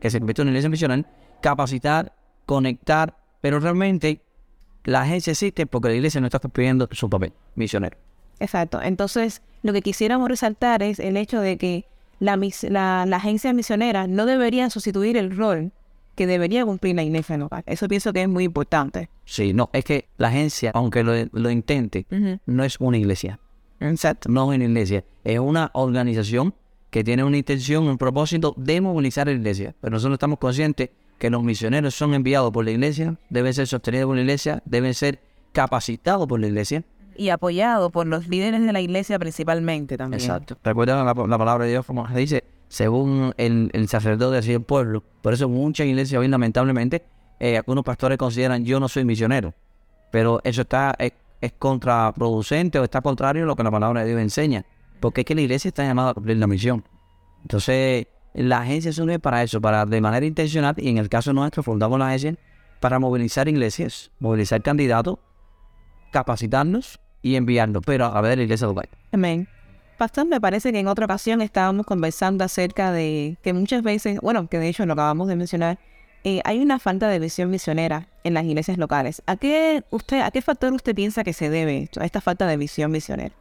que 0.00 0.10
se 0.10 0.18
convierta 0.18 0.42
en 0.42 0.48
una 0.48 0.52
iglesia 0.52 0.70
misional, 0.70 1.06
capacitar, 1.42 2.14
conectar, 2.46 3.16
pero 3.42 3.60
realmente 3.60 4.22
la 4.84 5.02
agencia 5.02 5.32
existe 5.32 5.66
porque 5.66 5.88
la 5.88 5.94
iglesia 5.94 6.20
no 6.20 6.26
está 6.26 6.38
cumpliendo 6.38 6.88
su 6.92 7.10
papel 7.10 7.32
misionero. 7.54 7.98
Exacto. 8.40 8.80
Entonces, 8.82 9.42
lo 9.62 9.72
que 9.72 9.82
quisiéramos 9.82 10.28
resaltar 10.28 10.82
es 10.82 10.98
el 10.98 11.16
hecho 11.16 11.40
de 11.40 11.58
que 11.58 11.86
la, 12.24 12.36
la, 12.70 13.06
la 13.06 13.16
agencia 13.16 13.52
misionera 13.52 14.06
no 14.06 14.26
debería 14.26 14.70
sustituir 14.70 15.16
el 15.16 15.36
rol 15.36 15.72
que 16.14 16.26
debería 16.26 16.64
cumplir 16.64 16.94
la 16.96 17.02
iglesia 17.02 17.36
local. 17.36 17.62
Eso 17.66 17.88
pienso 17.88 18.12
que 18.12 18.22
es 18.22 18.28
muy 18.28 18.44
importante. 18.44 19.08
Sí, 19.24 19.52
no, 19.52 19.70
es 19.72 19.84
que 19.84 20.08
la 20.16 20.28
agencia, 20.28 20.70
aunque 20.74 21.02
lo, 21.02 21.12
lo 21.32 21.50
intente, 21.50 22.06
no 22.46 22.64
es 22.64 22.78
una 22.80 22.98
iglesia. 22.98 23.40
Exacto. 23.80 24.28
No 24.28 24.52
es 24.52 24.56
una 24.56 24.64
iglesia, 24.64 25.04
es 25.24 25.38
una 25.38 25.70
organización 25.74 26.54
que 26.90 27.02
tiene 27.02 27.24
una 27.24 27.36
intención, 27.36 27.88
un 27.88 27.98
propósito 27.98 28.54
de 28.56 28.80
movilizar 28.80 29.28
a 29.28 29.32
la 29.32 29.38
iglesia. 29.38 29.74
Pero 29.80 29.92
nosotros 29.92 30.14
estamos 30.14 30.38
conscientes 30.38 30.90
que 31.18 31.28
los 31.30 31.42
misioneros 31.42 31.94
son 31.94 32.14
enviados 32.14 32.52
por 32.52 32.64
la 32.64 32.70
iglesia, 32.70 33.16
deben 33.30 33.52
ser 33.52 33.66
sostenidos 33.66 34.06
por 34.06 34.16
la 34.16 34.22
iglesia, 34.22 34.62
deben 34.64 34.94
ser 34.94 35.20
capacitados 35.52 36.28
por 36.28 36.38
la 36.38 36.46
iglesia. 36.46 36.84
Y 37.16 37.28
apoyado 37.28 37.90
por 37.90 38.06
los 38.06 38.28
líderes 38.28 38.64
de 38.64 38.72
la 38.72 38.80
iglesia 38.80 39.18
principalmente 39.18 39.96
también. 39.96 40.20
Exacto. 40.20 40.56
Recuerda 40.62 41.04
la, 41.04 41.14
la 41.14 41.38
palabra 41.38 41.64
de 41.64 41.70
Dios, 41.70 41.86
como 41.86 42.08
se 42.08 42.16
dice, 42.16 42.44
según 42.68 43.34
el, 43.36 43.70
el 43.72 43.88
sacerdote 43.88 44.38
así 44.38 44.52
el 44.52 44.62
pueblo. 44.62 45.02
Por 45.22 45.32
eso 45.32 45.48
muchas 45.48 45.86
iglesias 45.86 46.20
hoy, 46.20 46.28
lamentablemente, 46.28 47.04
eh, 47.38 47.56
algunos 47.56 47.84
pastores 47.84 48.18
consideran 48.18 48.64
yo 48.64 48.80
no 48.80 48.88
soy 48.88 49.04
misionero. 49.04 49.54
Pero 50.10 50.40
eso 50.44 50.62
está 50.62 50.94
es, 50.98 51.12
es 51.40 51.52
contraproducente 51.52 52.78
o 52.78 52.84
está 52.84 53.00
contrario 53.00 53.44
a 53.44 53.46
lo 53.46 53.56
que 53.56 53.62
la 53.62 53.70
palabra 53.70 54.02
de 54.02 54.08
Dios 54.08 54.20
enseña. 54.20 54.64
Porque 55.00 55.20
es 55.22 55.24
que 55.24 55.34
la 55.34 55.42
iglesia 55.42 55.68
está 55.68 55.84
llamada 55.84 56.10
a 56.10 56.14
cumplir 56.14 56.36
la 56.38 56.46
misión. 56.46 56.84
Entonces, 57.42 58.06
la 58.32 58.60
agencia 58.60 58.92
se 58.92 59.02
une 59.02 59.18
para 59.18 59.42
eso, 59.42 59.60
para 59.60 59.86
de 59.86 60.00
manera 60.00 60.24
intencional, 60.24 60.74
y 60.78 60.88
en 60.88 60.98
el 60.98 61.08
caso 61.08 61.32
nuestro 61.32 61.62
fundamos 61.62 61.98
la 61.98 62.08
agencia 62.08 62.36
para 62.80 62.98
movilizar 62.98 63.48
iglesias, 63.48 64.10
movilizar 64.18 64.62
candidatos, 64.62 65.18
capacitarnos 66.10 67.00
y 67.24 67.36
enviarnos, 67.36 67.82
pero 67.84 68.04
a 68.04 68.20
ver 68.20 68.36
la 68.36 68.44
iglesia 68.44 68.66
local. 68.66 68.86
Amén. 69.10 69.48
Pastor, 69.96 70.26
me 70.26 70.40
parece 70.40 70.72
que 70.72 70.78
en 70.78 70.88
otra 70.88 71.06
ocasión 71.06 71.40
estábamos 71.40 71.86
conversando 71.86 72.44
acerca 72.44 72.92
de 72.92 73.38
que 73.42 73.54
muchas 73.54 73.82
veces, 73.82 74.20
bueno, 74.20 74.46
que 74.48 74.58
de 74.58 74.68
hecho 74.68 74.84
lo 74.84 74.92
acabamos 74.92 75.26
de 75.28 75.36
mencionar, 75.36 75.78
eh, 76.24 76.42
hay 76.44 76.60
una 76.60 76.78
falta 76.78 77.08
de 77.08 77.18
visión 77.18 77.48
misionera 77.50 78.08
en 78.24 78.34
las 78.34 78.44
iglesias 78.44 78.76
locales. 78.76 79.22
¿A 79.26 79.36
qué 79.36 79.84
usted, 79.90 80.20
a 80.20 80.30
qué 80.30 80.42
factor 80.42 80.74
usted 80.74 80.94
piensa 80.94 81.24
que 81.24 81.32
se 81.32 81.48
debe 81.48 81.78
esto, 81.78 82.02
a 82.02 82.04
esta 82.04 82.20
falta 82.20 82.46
de 82.46 82.58
visión 82.58 82.90
misionera? 82.90 83.34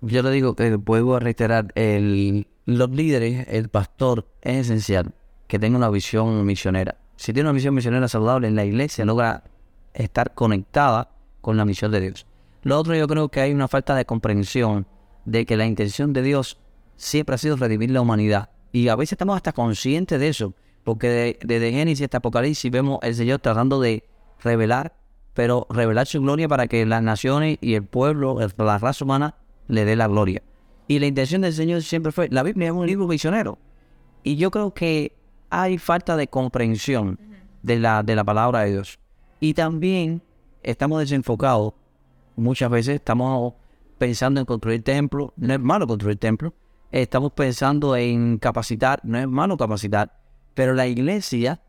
Yo 0.00 0.22
le 0.22 0.30
digo 0.32 0.56
que 0.56 0.74
vuelvo 0.74 1.14
a 1.14 1.20
reiterar, 1.20 1.72
el, 1.76 2.48
los 2.64 2.90
líderes, 2.90 3.46
el 3.48 3.68
pastor, 3.68 4.26
es 4.42 4.66
esencial 4.66 5.12
que 5.46 5.60
tenga 5.60 5.76
una 5.76 5.88
visión 5.88 6.44
misionera. 6.44 6.96
Si 7.14 7.32
tiene 7.32 7.48
una 7.48 7.54
visión 7.54 7.74
misionera 7.74 8.08
saludable 8.08 8.48
en 8.48 8.56
la 8.56 8.64
iglesia, 8.64 9.04
logra 9.04 9.44
estar 9.94 10.34
conectada 10.34 11.10
con 11.40 11.56
la 11.56 11.64
misión 11.64 11.92
de 11.92 12.00
Dios. 12.00 12.27
Lo 12.68 12.78
otro 12.78 12.94
yo 12.94 13.06
creo 13.08 13.30
que 13.30 13.40
hay 13.40 13.54
una 13.54 13.66
falta 13.66 13.94
de 13.94 14.04
comprensión 14.04 14.86
de 15.24 15.46
que 15.46 15.56
la 15.56 15.64
intención 15.64 16.12
de 16.12 16.20
Dios 16.20 16.58
siempre 16.96 17.34
ha 17.34 17.38
sido 17.38 17.56
redimir 17.56 17.90
la 17.90 18.02
humanidad. 18.02 18.50
Y 18.72 18.88
a 18.88 18.94
veces 18.94 19.12
estamos 19.12 19.36
hasta 19.36 19.54
conscientes 19.54 20.20
de 20.20 20.28
eso, 20.28 20.52
porque 20.84 21.08
de- 21.08 21.38
desde 21.42 21.72
Génesis 21.72 22.04
hasta 22.04 22.18
Apocalipsis 22.18 22.70
vemos 22.70 22.98
el 23.00 23.14
Señor 23.14 23.38
tratando 23.40 23.80
de 23.80 24.04
revelar, 24.42 24.94
pero 25.32 25.66
revelar 25.70 26.06
su 26.06 26.20
gloria 26.20 26.46
para 26.46 26.66
que 26.66 26.84
las 26.84 27.02
naciones 27.02 27.56
y 27.62 27.72
el 27.72 27.84
pueblo, 27.84 28.36
la 28.58 28.76
raza 28.76 29.02
humana, 29.02 29.36
le 29.66 29.86
dé 29.86 29.96
la 29.96 30.06
gloria. 30.06 30.42
Y 30.88 30.98
la 30.98 31.06
intención 31.06 31.40
del 31.40 31.54
Señor 31.54 31.80
siempre 31.82 32.12
fue, 32.12 32.28
la 32.28 32.42
Biblia 32.42 32.66
es 32.66 32.72
un 32.74 32.86
libro 32.86 33.06
misionero. 33.08 33.56
Y 34.22 34.36
yo 34.36 34.50
creo 34.50 34.74
que 34.74 35.16
hay 35.48 35.78
falta 35.78 36.18
de 36.18 36.28
comprensión 36.28 37.18
de 37.62 37.78
la, 37.78 38.02
de 38.02 38.14
la 38.14 38.24
palabra 38.24 38.60
de 38.60 38.72
Dios. 38.72 38.98
Y 39.40 39.54
también 39.54 40.20
estamos 40.62 41.00
desenfocados. 41.00 41.72
Muchas 42.38 42.70
veces 42.70 42.94
estamos 42.94 43.54
pensando 43.98 44.38
en 44.38 44.46
construir 44.46 44.84
templos. 44.84 45.32
No 45.36 45.54
es 45.54 45.60
malo 45.60 45.88
construir 45.88 46.18
templos. 46.18 46.52
Estamos 46.92 47.32
pensando 47.32 47.96
en 47.96 48.38
capacitar. 48.38 49.00
No 49.02 49.18
es 49.18 49.26
malo 49.26 49.56
capacitar. 49.56 50.20
Pero 50.54 50.72
la 50.72 50.86
iglesia 50.86 51.60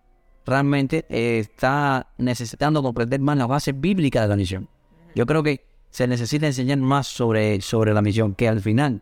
realmente 0.45 1.05
eh, 1.09 1.39
está 1.39 2.11
necesitando 2.19 2.83
comprender 2.83 3.19
más 3.19 3.35
las 3.37 3.47
bases 3.47 3.79
bíblicas 3.79 4.21
de 4.21 4.27
la 4.27 4.35
misión. 4.35 4.69
Yo 5.15 5.25
creo 5.25 5.41
que 5.41 5.65
se 5.89 6.07
necesita 6.07 6.45
enseñar 6.45 6.77
más 6.77 7.07
sobre, 7.07 7.61
sobre 7.61 7.93
la 7.93 8.03
misión, 8.03 8.35
que 8.35 8.47
al 8.47 8.61
final 8.61 9.01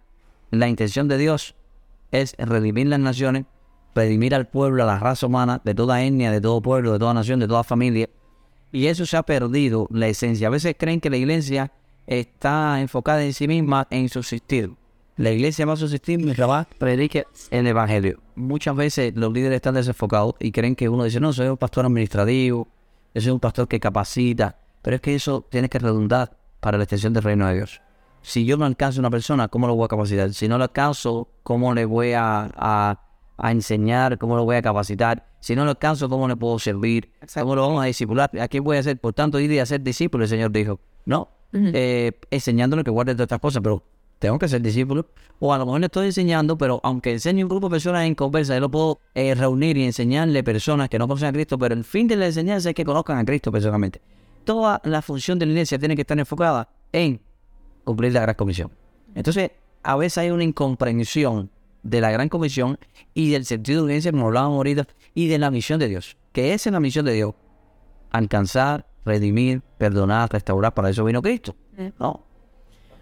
la 0.52 0.70
intención 0.70 1.10
de 1.10 1.18
Dios 1.18 1.56
es 2.12 2.34
redimir 2.38 2.88
las 2.88 3.00
naciones, 3.00 3.46
redimir 3.94 4.34
al 4.36 4.48
pueblo, 4.48 4.84
a 4.84 4.86
la 4.86 5.00
raza 5.00 5.28
humana, 5.28 5.62
de 5.66 5.76
toda 5.76 6.02
etnia, 6.02 6.32
de 6.32 6.40
todo 6.40 6.62
pueblo, 6.62 6.94
de 6.94 7.00
toda 7.00 7.14
nación, 7.14 7.42
de 7.42 7.48
toda 7.48 7.66
familia. 7.66 8.10
Y 8.72 8.88
eso 8.88 9.06
se 9.06 9.18
ha 9.18 9.24
perdido 9.24 9.88
la 9.92 10.08
esencia. 10.08 10.48
A 10.48 10.52
veces 10.52 10.76
creen 10.78 11.00
que 11.00 11.10
la 11.10 11.18
iglesia 11.18 11.72
está 12.06 12.80
enfocada 12.82 13.24
en 13.24 13.34
sí 13.34 13.48
misma 13.48 13.88
en 13.90 14.10
subsistir. 14.10 14.74
La 15.16 15.32
iglesia 15.32 15.66
va 15.66 15.74
a 15.74 15.78
subsistir 15.78 16.20
mientras 16.20 16.48
va 16.50 16.68
predique 16.78 17.26
el 17.50 17.66
evangelio. 17.66 18.20
Muchas 18.36 18.76
veces 18.76 19.14
los 19.16 19.34
líderes 19.34 19.56
están 19.56 19.74
desenfocados 19.74 20.36
y 20.40 20.52
creen 20.52 20.76
que 20.76 20.90
uno 20.90 21.06
dice, 21.06 21.20
no, 21.20 21.34
soy 21.34 21.48
un 21.48 21.58
pastor 21.58 21.86
administrativo, 21.86 22.68
yo 23.16 23.22
soy 23.22 23.32
un 23.32 23.40
pastor 23.40 23.68
que 23.68 23.80
capacita. 23.80 24.58
Pero 24.84 24.96
es 24.98 25.02
que 25.02 25.16
eso 25.16 25.46
tiene 25.50 25.70
que 25.70 25.80
redundar 25.80 26.38
para 26.60 26.78
la 26.78 26.84
extensión 26.84 27.14
del 27.14 27.24
reino 27.24 27.48
de 27.48 27.56
Dios. 27.56 27.82
Si 28.22 28.46
yo 28.46 28.58
no 28.58 28.66
alcanzo 28.66 29.00
a 29.00 29.02
una 29.02 29.10
persona, 29.10 29.48
¿cómo 29.48 29.68
lo 29.68 29.76
voy 29.76 29.86
a 29.86 29.88
capacitar? 29.88 30.34
Si 30.34 30.48
no 30.48 30.58
lo 30.58 30.66
alcanzo, 30.66 31.30
¿cómo 31.44 31.74
le 31.74 31.86
voy 31.86 32.12
a, 32.14 32.52
a- 32.56 33.00
a 33.38 33.52
enseñar? 33.52 34.18
¿Cómo 34.18 34.36
lo 34.36 34.46
voy 34.46 34.56
a 34.56 34.62
capacitar? 34.62 35.28
Si 35.40 35.56
no 35.56 35.64
lo 35.64 35.72
alcanzo, 35.72 36.10
¿cómo 36.10 36.28
le 36.28 36.36
puedo 36.36 36.60
servir? 36.60 37.12
¿Cómo 37.34 37.56
lo 37.56 37.62
vamos 37.62 37.84
a 37.84 37.86
discipular? 37.86 38.30
¿A 38.40 38.48
quién 38.48 38.64
voy 38.64 38.78
a 38.78 38.80
hacer? 38.80 39.00
Por 39.00 39.14
tanto, 39.14 39.40
ir 39.40 39.52
y 39.52 39.60
hacer 39.60 39.82
discípulo, 39.82 40.24
el 40.24 40.30
Señor 40.30 40.52
dijo. 40.52 40.80
No, 41.06 41.30
eh, 41.54 42.12
enseñándole 42.32 42.84
que 42.84 42.92
guarde 42.92 43.14
todas 43.14 43.26
estas 43.26 43.40
cosas, 43.40 43.62
pero 43.64 43.82
tengo 44.20 44.38
que 44.40 44.48
ser 44.48 44.62
discípulo. 44.62 45.08
O 45.40 45.54
a 45.54 45.58
lo 45.58 45.66
mejor 45.66 45.80
le 45.80 45.86
estoy 45.86 46.08
enseñando, 46.08 46.58
pero 46.58 46.82
aunque 46.84 47.12
enseñe 47.14 47.44
un 47.44 47.50
grupo 47.50 47.68
de 47.70 47.76
personas 47.76 48.06
en 48.06 48.16
conversa, 48.16 48.56
yo 48.56 48.62
lo 48.62 48.72
puedo 48.72 49.00
eh, 49.14 49.36
reunir 49.36 49.78
y 49.78 49.86
enseñarle 49.86 50.44
personas 50.44 50.90
que 50.90 50.98
no 50.98 51.08
conocen 51.08 51.30
a 51.30 51.32
Cristo, 51.32 51.58
pero 51.58 51.76
el 51.76 51.84
fin 51.84 52.08
de 52.08 52.16
la 52.16 52.26
enseñanza 52.26 52.70
es 52.70 52.76
que 52.76 52.84
conozcan 52.84 53.18
a 53.18 53.26
Cristo 53.26 53.52
personalmente. 53.52 54.02
Toda 54.44 54.82
la 54.84 55.02
función 55.02 55.38
de 55.40 55.46
la 55.46 55.52
iglesia 55.52 55.78
tiene 55.78 55.96
que 55.96 56.02
estar 56.02 56.18
enfocada 56.18 56.70
en 56.92 57.22
cumplir 57.84 58.14
la 58.14 58.22
gran 58.22 58.36
comisión. 58.36 58.72
Entonces, 59.14 59.52
a 59.84 59.96
veces 59.96 60.18
hay 60.18 60.32
una 60.32 60.44
incomprensión 60.44 61.50
de 61.84 62.02
la 62.02 62.12
gran 62.12 62.30
comisión 62.30 62.78
y 63.14 63.32
del 63.32 63.46
sentido 63.46 63.80
de 63.82 63.86
urgencia, 63.86 64.12
como 64.12 64.28
hablábamos 64.28 64.58
ahorita, 64.58 64.88
y 65.14 65.28
de 65.28 65.38
la 65.38 65.52
misión 65.52 65.80
de 65.80 65.88
Dios. 65.88 66.18
Que 66.32 66.54
esa 66.54 66.70
es 66.70 66.74
la 66.74 66.80
misión 66.80 67.06
de 67.06 67.14
Dios. 67.14 67.34
Alcanzar, 68.12 68.86
redimir, 69.06 69.62
perdonar, 69.78 70.30
restaurar. 70.32 70.74
Para 70.74 70.90
eso 70.90 71.04
vino 71.04 71.22
Cristo. 71.22 71.56
No. 72.00 72.24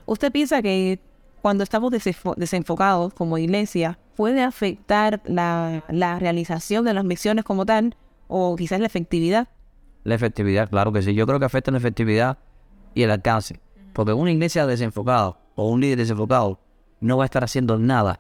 ¿Usted 0.06 0.32
piensa 0.32 0.62
que 0.62 1.00
cuando 1.42 1.64
estamos 1.64 1.92
desenfo- 1.92 2.36
desenfocados 2.36 3.14
como 3.14 3.38
iglesia 3.38 4.00
puede 4.16 4.44
afectar 4.44 5.22
la, 5.26 5.84
la 5.90 6.20
realización 6.20 6.86
de 6.86 6.94
las 6.94 7.04
misiones 7.06 7.44
como 7.44 7.66
tal 7.66 7.96
o 8.28 8.56
quizás 8.56 8.80
la 8.80 8.86
efectividad? 8.88 9.48
La 10.04 10.16
efectividad, 10.16 10.70
claro 10.70 10.92
que 10.92 11.02
sí. 11.02 11.14
Yo 11.14 11.26
creo 11.26 11.40
que 11.40 11.46
afecta 11.46 11.72
la 11.72 11.78
efectividad 11.78 12.38
y 12.94 13.04
el 13.04 13.12
alcance. 13.12 13.60
Porque 13.94 14.14
una 14.14 14.32
iglesia 14.32 14.66
desenfocada 14.68 15.38
o 15.56 15.70
un 15.70 15.82
líder 15.82 15.98
desenfocado 15.98 16.60
no 17.00 17.18
va 17.18 17.24
a 17.24 17.26
estar 17.26 17.44
haciendo 17.44 17.78
nada 17.80 18.20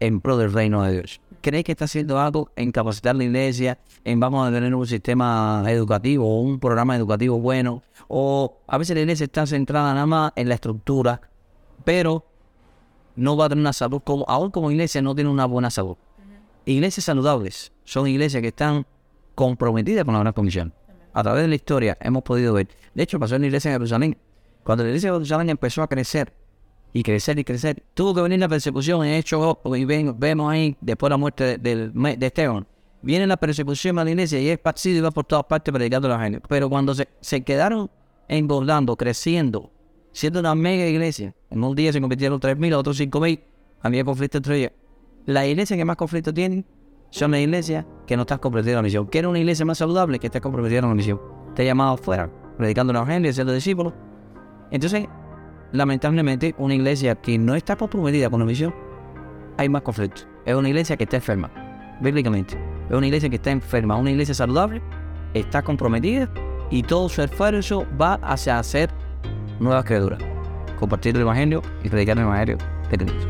en 0.00 0.20
pro 0.20 0.36
del 0.36 0.52
reino 0.52 0.82
de 0.82 0.92
Dios. 0.92 1.20
¿Cree 1.42 1.64
que 1.64 1.72
está 1.72 1.86
haciendo 1.86 2.18
algo 2.18 2.50
en 2.56 2.72
capacitar 2.72 3.16
la 3.16 3.24
iglesia, 3.24 3.78
en 4.04 4.20
vamos 4.20 4.46
a 4.46 4.52
tener 4.52 4.74
un 4.74 4.86
sistema 4.86 5.64
educativo 5.68 6.26
o 6.26 6.40
un 6.40 6.58
programa 6.58 6.96
educativo 6.96 7.38
bueno? 7.38 7.82
O 8.08 8.58
a 8.66 8.76
veces 8.76 8.94
la 8.96 9.02
iglesia 9.02 9.24
está 9.24 9.46
centrada 9.46 9.94
nada 9.94 10.06
más 10.06 10.32
en 10.36 10.48
la 10.48 10.54
estructura, 10.54 11.20
pero 11.84 12.26
no 13.16 13.36
va 13.36 13.46
a 13.46 13.48
tener 13.48 13.62
una 13.62 13.72
salud 13.72 14.02
como, 14.04 14.24
aún 14.28 14.50
como 14.50 14.70
iglesia 14.70 15.00
no 15.00 15.14
tiene 15.14 15.30
una 15.30 15.46
buena 15.46 15.70
salud. 15.70 15.96
Iglesias 16.66 17.04
saludables 17.04 17.72
son 17.84 18.06
iglesias 18.06 18.42
que 18.42 18.48
están 18.48 18.86
comprometidas 19.34 20.04
con 20.04 20.14
la 20.14 20.20
gran 20.20 20.32
comisión. 20.32 20.74
A 21.12 21.22
través 21.22 21.42
de 21.42 21.48
la 21.48 21.54
historia 21.54 21.96
hemos 22.00 22.22
podido 22.22 22.52
ver. 22.52 22.68
De 22.94 23.02
hecho, 23.02 23.18
pasó 23.18 23.36
en 23.36 23.42
la 23.42 23.46
iglesia 23.48 23.70
de 23.70 23.76
Jerusalén. 23.76 24.18
Cuando 24.62 24.84
la 24.84 24.90
iglesia 24.90 25.10
de 25.10 25.16
Jerusalén 25.16 25.50
empezó 25.50 25.82
a 25.82 25.88
crecer 25.88 26.34
y 26.92 27.02
crecer 27.02 27.38
y 27.38 27.44
crecer, 27.44 27.82
tuvo 27.94 28.14
que 28.14 28.22
venir 28.22 28.38
la 28.40 28.48
persecución 28.48 29.04
en 29.04 29.14
Hechos 29.14 29.58
y 29.76 29.84
ven- 29.84 30.18
vemos 30.18 30.50
ahí, 30.52 30.76
después 30.80 31.08
de 31.08 31.10
la 31.10 31.16
muerte 31.16 31.44
de, 31.44 31.58
del- 31.58 31.92
de 32.18 32.26
Esteban, 32.26 32.66
viene 33.02 33.26
la 33.26 33.36
persecución 33.36 33.98
a 33.98 34.04
la 34.04 34.10
iglesia 34.10 34.40
y 34.40 34.48
es 34.48 34.52
esparcido 34.54 34.98
y 34.98 35.00
va 35.00 35.10
por 35.10 35.24
todas 35.24 35.44
partes 35.44 35.72
predicando 35.72 36.08
a 36.08 36.16
la 36.18 36.24
gente. 36.24 36.40
Pero 36.48 36.68
cuando 36.68 36.94
se, 36.94 37.08
se 37.20 37.42
quedaron 37.42 37.90
engordando, 38.28 38.96
creciendo, 38.96 39.70
siendo 40.12 40.40
una 40.40 40.54
mega 40.54 40.86
iglesia, 40.86 41.34
en 41.50 41.62
un 41.64 41.74
día 41.74 41.92
se 41.92 42.00
convirtieron 42.00 42.40
3.000, 42.40 42.74
otros 42.74 42.98
5.000, 43.00 43.40
había 43.82 44.04
conflicto 44.04 44.38
entre 44.38 44.58
ellas. 44.58 44.72
La 45.26 45.46
iglesia 45.46 45.76
que 45.76 45.84
más 45.84 45.96
conflicto 45.96 46.32
tiene 46.34 46.64
son 47.10 47.30
las 47.32 47.40
iglesias 47.40 47.84
que 48.06 48.16
no 48.16 48.22
están 48.22 48.38
comprometidas 48.38 48.72
en 48.72 48.76
la 48.76 48.82
misión. 48.82 49.06
¿Quieres 49.06 49.28
una 49.28 49.38
iglesia 49.38 49.64
más 49.64 49.78
saludable? 49.78 50.18
Que 50.18 50.26
esté 50.26 50.40
comprometida 50.40 50.78
en 50.80 50.88
la 50.88 50.94
misión. 50.94 51.20
Te 51.54 51.62
ha 51.62 51.64
llamado 51.66 51.94
afuera, 51.94 52.30
predicando 52.56 52.90
el 52.92 52.96
evangelio, 52.96 53.32
siendo 53.32 53.52
discípulos. 53.52 53.92
Entonces, 54.70 55.06
lamentablemente, 55.72 56.54
una 56.58 56.74
iglesia 56.74 57.14
que 57.14 57.38
no 57.38 57.54
está 57.54 57.76
comprometida 57.76 58.30
con 58.30 58.40
la 58.40 58.46
misión, 58.46 58.74
hay 59.56 59.68
más 59.68 59.82
conflicto. 59.82 60.22
Es 60.44 60.54
una 60.54 60.68
iglesia 60.68 60.96
que 60.96 61.04
está 61.04 61.16
enferma, 61.16 61.50
bíblicamente. 62.00 62.56
Es 62.88 62.96
una 62.96 63.06
iglesia 63.06 63.28
que 63.28 63.36
está 63.36 63.50
enferma. 63.50 63.96
Una 63.96 64.10
iglesia 64.10 64.34
saludable 64.34 64.82
está 65.34 65.62
comprometida 65.62 66.28
y 66.70 66.82
todo 66.82 67.08
su 67.08 67.22
esfuerzo 67.22 67.86
va 68.00 68.14
hacia 68.22 68.58
hacer 68.58 68.90
nuevas 69.58 69.84
criaturas. 69.84 70.20
Compartir 70.78 71.14
el 71.14 71.22
evangelio 71.22 71.62
y 71.84 71.88
predicar 71.88 72.16
el 72.16 72.24
evangelio 72.24 72.58
de 72.90 72.98
Cristo. 72.98 73.28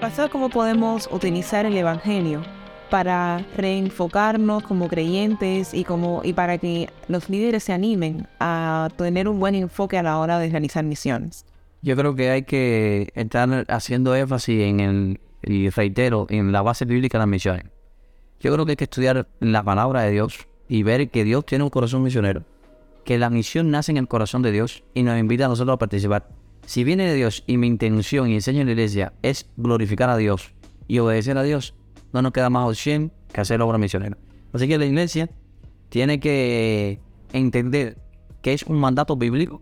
Pastor, 0.00 0.30
¿cómo 0.30 0.48
podemos 0.48 1.10
utilizar 1.12 1.66
el 1.66 1.76
Evangelio 1.76 2.42
para 2.88 3.44
reenfocarnos 3.54 4.62
como 4.62 4.88
creyentes 4.88 5.74
y, 5.74 5.84
como, 5.84 6.22
y 6.24 6.32
para 6.32 6.56
que 6.56 6.88
los 7.08 7.28
líderes 7.28 7.64
se 7.64 7.74
animen 7.74 8.26
a 8.40 8.88
tener 8.96 9.28
un 9.28 9.38
buen 9.38 9.54
enfoque 9.54 9.98
a 9.98 10.02
la 10.02 10.18
hora 10.18 10.38
de 10.38 10.48
realizar 10.48 10.84
misiones? 10.84 11.44
Yo 11.82 11.96
creo 11.96 12.14
que 12.14 12.30
hay 12.30 12.44
que 12.44 13.12
estar 13.14 13.66
haciendo 13.68 14.16
énfasis 14.16 14.62
en 14.62 14.80
el, 14.80 15.20
y 15.42 15.68
reitero, 15.68 16.26
en 16.30 16.50
la 16.50 16.62
base 16.62 16.86
bíblica 16.86 17.18
de 17.18 17.20
las 17.20 17.28
misiones. 17.28 17.64
Yo 18.40 18.54
creo 18.54 18.64
que 18.64 18.72
hay 18.72 18.76
que 18.76 18.84
estudiar 18.84 19.28
la 19.40 19.62
palabra 19.62 20.00
de 20.00 20.12
Dios 20.12 20.48
y 20.66 20.82
ver 20.82 21.10
que 21.10 21.24
Dios 21.24 21.44
tiene 21.44 21.62
un 21.64 21.70
corazón 21.70 22.02
misionero, 22.02 22.44
que 23.04 23.18
la 23.18 23.28
misión 23.28 23.70
nace 23.70 23.92
en 23.92 23.98
el 23.98 24.08
corazón 24.08 24.40
de 24.40 24.50
Dios 24.50 24.82
y 24.94 25.02
nos 25.02 25.18
invita 25.18 25.44
a 25.44 25.48
nosotros 25.48 25.74
a 25.74 25.78
participar. 25.78 26.39
Si 26.70 26.84
viene 26.84 27.04
de 27.04 27.14
Dios 27.14 27.42
y 27.48 27.56
mi 27.56 27.66
intención 27.66 28.28
y 28.28 28.34
enseño 28.34 28.60
en 28.60 28.66
la 28.66 28.74
iglesia 28.74 29.12
es 29.22 29.50
glorificar 29.56 30.08
a 30.08 30.16
Dios 30.16 30.54
y 30.86 31.00
obedecer 31.00 31.36
a 31.36 31.42
Dios, 31.42 31.74
no 32.12 32.22
nos 32.22 32.30
queda 32.30 32.48
más 32.48 32.68
opción 32.68 33.10
que 33.32 33.40
hacer 33.40 33.60
obra 33.60 33.76
misionera. 33.76 34.16
Así 34.52 34.68
que 34.68 34.78
la 34.78 34.86
iglesia 34.86 35.28
tiene 35.88 36.20
que 36.20 37.00
entender 37.32 37.98
que 38.40 38.52
es 38.52 38.62
un 38.62 38.78
mandato 38.78 39.16
bíblico 39.16 39.60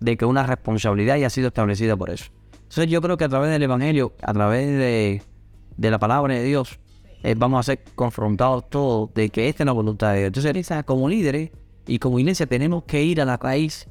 de 0.00 0.18
que 0.18 0.26
una 0.26 0.42
responsabilidad 0.42 1.16
ya 1.16 1.28
ha 1.28 1.30
sido 1.30 1.48
establecida 1.48 1.96
por 1.96 2.10
eso. 2.10 2.26
Entonces 2.52 2.88
yo 2.88 3.00
creo 3.00 3.16
que 3.16 3.24
a 3.24 3.30
través 3.30 3.50
del 3.50 3.62
Evangelio, 3.62 4.12
a 4.20 4.34
través 4.34 4.66
de, 4.66 5.22
de 5.78 5.90
la 5.90 5.98
palabra 5.98 6.34
de 6.34 6.44
Dios, 6.44 6.78
eh, 7.22 7.34
vamos 7.38 7.60
a 7.60 7.62
ser 7.62 7.84
confrontados 7.94 8.68
todos 8.68 9.14
de 9.14 9.30
que 9.30 9.48
esta 9.48 9.62
es 9.62 9.66
la 9.66 9.72
voluntad 9.72 10.12
de 10.12 10.28
Dios. 10.28 10.44
Entonces, 10.44 10.84
como 10.84 11.08
líderes 11.08 11.52
y 11.86 11.98
como 11.98 12.18
iglesia 12.18 12.44
tenemos 12.44 12.84
que 12.84 13.02
ir 13.02 13.22
a 13.22 13.24
la 13.24 13.38
raíz 13.38 13.88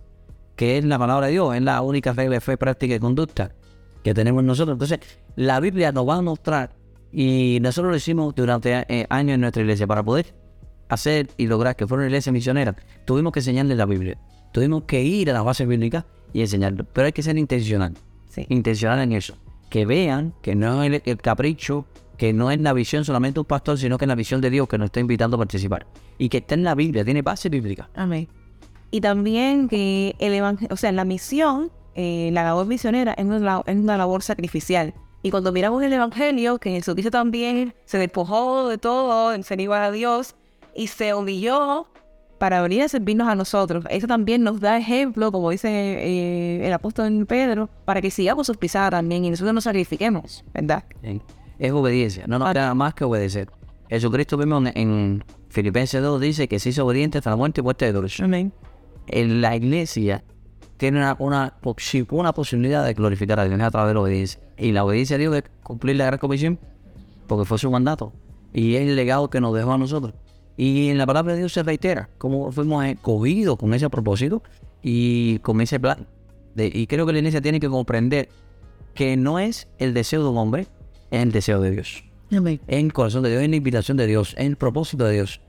que 0.59 0.77
es 0.77 0.83
la 0.83 0.99
palabra 0.99 1.27
de 1.27 1.31
Dios, 1.31 1.55
es 1.55 1.61
la 1.61 1.81
única 1.81 2.11
regla 2.11 2.33
de 2.33 2.41
fe, 2.41 2.57
práctica 2.57 2.93
y 2.93 2.99
conducta 2.99 3.55
que 4.03 4.13
tenemos 4.13 4.43
nosotros. 4.43 4.75
Entonces, 4.75 4.99
la 5.37 5.61
Biblia 5.61 5.93
nos 5.93 6.05
va 6.05 6.15
a 6.15 6.21
mostrar, 6.21 6.75
y 7.13 7.59
nosotros 7.61 7.91
lo 7.91 7.95
hicimos 7.95 8.35
durante 8.35 8.85
eh, 8.89 9.07
años 9.09 9.35
en 9.35 9.39
nuestra 9.39 9.61
iglesia, 9.61 9.87
para 9.87 10.03
poder 10.03 10.35
hacer 10.89 11.29
y 11.37 11.47
lograr 11.47 11.77
que 11.77 11.87
fuera 11.87 12.01
una 12.01 12.09
iglesia 12.09 12.33
misionera, 12.33 12.75
tuvimos 13.05 13.31
que 13.31 13.39
enseñarle 13.39 13.73
la 13.73 13.85
Biblia. 13.85 14.17
Tuvimos 14.51 14.83
que 14.83 15.01
ir 15.01 15.29
a 15.29 15.33
las 15.33 15.45
bases 15.45 15.65
bíblicas 15.65 16.03
y 16.33 16.41
enseñarlo. 16.41 16.85
Pero 16.91 17.05
hay 17.05 17.13
que 17.13 17.23
ser 17.23 17.37
intencional. 17.37 17.93
Intencional 18.49 18.99
en 18.99 19.13
eso. 19.13 19.37
Que 19.69 19.85
vean 19.85 20.33
que 20.41 20.55
no 20.55 20.83
es 20.83 21.01
el, 21.05 21.17
capricho, 21.19 21.85
que 22.17 22.33
no 22.33 22.51
es 22.51 22.59
la 22.59 22.73
visión 22.73 23.05
solamente 23.05 23.35
de 23.35 23.39
un 23.39 23.45
pastor, 23.45 23.77
sino 23.77 23.97
que 23.97 24.03
es 24.03 24.09
la 24.09 24.15
visión 24.15 24.41
de 24.41 24.49
Dios 24.49 24.67
que 24.67 24.77
nos 24.77 24.87
está 24.87 24.99
invitando 24.99 25.37
a 25.37 25.39
participar. 25.39 25.87
Y 26.17 26.27
que 26.27 26.39
está 26.39 26.55
en 26.55 26.65
la 26.65 26.75
Biblia, 26.75 27.05
tiene 27.05 27.21
base 27.21 27.47
bíblica. 27.47 27.89
Amén. 27.95 28.27
Y 28.91 29.01
también 29.01 29.67
que 29.67 30.15
el 30.19 30.33
evangelio, 30.33 30.73
o 30.73 30.77
sea, 30.77 30.91
la 30.91 31.05
misión, 31.05 31.71
eh, 31.95 32.29
la 32.33 32.43
labor 32.43 32.65
misionera 32.65 33.13
es 33.13 33.25
una, 33.25 33.61
es 33.65 33.75
una 33.75 33.97
labor 33.97 34.23
sacrificial. 34.23 34.93
Y 35.21 35.31
cuando 35.31 35.51
miramos 35.51 35.83
el 35.83 35.91
Evangelio, 35.91 36.59
que 36.59 36.71
Jesucristo 36.71 37.11
también 37.11 37.73
se 37.85 37.97
despojó 37.97 38.69
de 38.69 38.77
todo 38.77 39.33
en 39.33 39.43
ser 39.43 39.59
igual 39.59 39.83
a 39.83 39.91
Dios 39.91 40.35
y 40.73 40.87
se 40.87 41.13
humilló 41.13 41.87
para 42.37 42.61
venir 42.61 42.83
a 42.83 42.87
servirnos 42.87 43.27
a 43.27 43.35
nosotros. 43.35 43.83
Eso 43.89 44.07
también 44.07 44.43
nos 44.43 44.61
da 44.61 44.77
ejemplo, 44.77 45.29
como 45.29 45.49
dice 45.49 45.67
eh, 45.69 46.65
el 46.65 46.71
apóstol 46.71 47.25
Pedro, 47.25 47.69
para 47.83 48.01
que 48.01 48.09
sigamos 48.11 48.47
sus 48.47 48.55
pisadas 48.55 48.91
también 48.91 49.25
y 49.25 49.29
nosotros 49.29 49.53
nos 49.53 49.65
sacrifiquemos, 49.65 50.45
¿verdad? 50.53 50.85
Es 51.59 51.71
obediencia, 51.73 52.25
no 52.27 52.39
nos 52.39 52.53
queda 52.53 52.73
más 52.73 52.93
que 52.93 53.03
obedecer. 53.03 53.49
Jesucristo 53.89 54.37
vemos 54.37 54.65
en, 54.67 54.77
en 54.77 55.23
Filipenses 55.49 56.01
2 56.01 56.21
dice 56.21 56.47
que 56.47 56.59
se 56.59 56.69
hizo 56.69 56.85
obediente 56.85 57.17
hasta 57.17 57.31
la 57.31 57.35
muerte 57.35 57.59
y 57.59 57.63
muerte 57.63 57.85
de 57.85 57.91
dolor. 57.91 58.11
Amén 58.21 58.53
en 59.11 59.41
la 59.41 59.55
iglesia 59.55 60.23
tiene 60.77 60.99
una, 60.99 61.15
una, 61.19 61.53
una, 62.09 62.33
posibilidad 62.33 62.85
de 62.85 62.93
glorificar 62.93 63.39
a 63.39 63.45
Dios 63.45 63.59
a 63.59 63.71
través 63.71 63.89
de 63.89 63.93
la 63.93 63.99
obediencia. 63.99 64.39
Y 64.57 64.71
la 64.71 64.85
obediencia 64.85 65.17
a 65.17 65.19
Dios 65.19 65.35
es 65.35 65.43
cumplir 65.61 65.97
la 65.97 66.05
gran 66.05 66.19
comisión, 66.19 66.57
porque 67.27 67.45
fue 67.45 67.57
su 67.57 67.69
mandato. 67.69 68.13
Y 68.53 68.75
es 68.75 68.87
el 68.87 68.95
legado 68.95 69.29
que 69.29 69.41
nos 69.41 69.53
dejó 69.53 69.73
a 69.73 69.77
nosotros. 69.77 70.13
Y 70.55 70.89
en 70.89 70.97
la 70.97 71.05
palabra 71.05 71.33
de 71.33 71.39
Dios 71.39 71.53
se 71.53 71.63
reitera 71.63 72.09
cómo 72.17 72.51
fuimos 72.51 72.85
escogidos 72.85 73.57
con 73.57 73.73
ese 73.73 73.89
propósito 73.89 74.41
y 74.81 75.39
con 75.39 75.61
ese 75.61 75.79
plan. 75.79 76.07
y 76.55 76.87
creo 76.87 77.05
que 77.05 77.13
la 77.13 77.19
iglesia 77.19 77.41
tiene 77.41 77.59
que 77.59 77.69
comprender 77.69 78.29
que 78.93 79.15
no 79.15 79.39
es 79.39 79.67
el 79.77 79.93
deseo 79.93 80.23
de 80.23 80.29
un 80.29 80.37
hombre, 80.37 80.67
es 81.11 81.21
el 81.21 81.31
deseo 81.31 81.61
de 81.61 81.71
Dios. 81.71 82.03
En 82.31 82.59
el 82.67 82.93
corazón 82.93 83.23
de 83.23 83.31
Dios, 83.31 83.41
en 83.41 83.51
la 83.51 83.57
invitación 83.57 83.97
de 83.97 84.07
Dios, 84.07 84.35
en 84.37 84.47
el 84.47 84.55
propósito 84.55 85.05
de 85.05 85.13
Dios, 85.13 85.41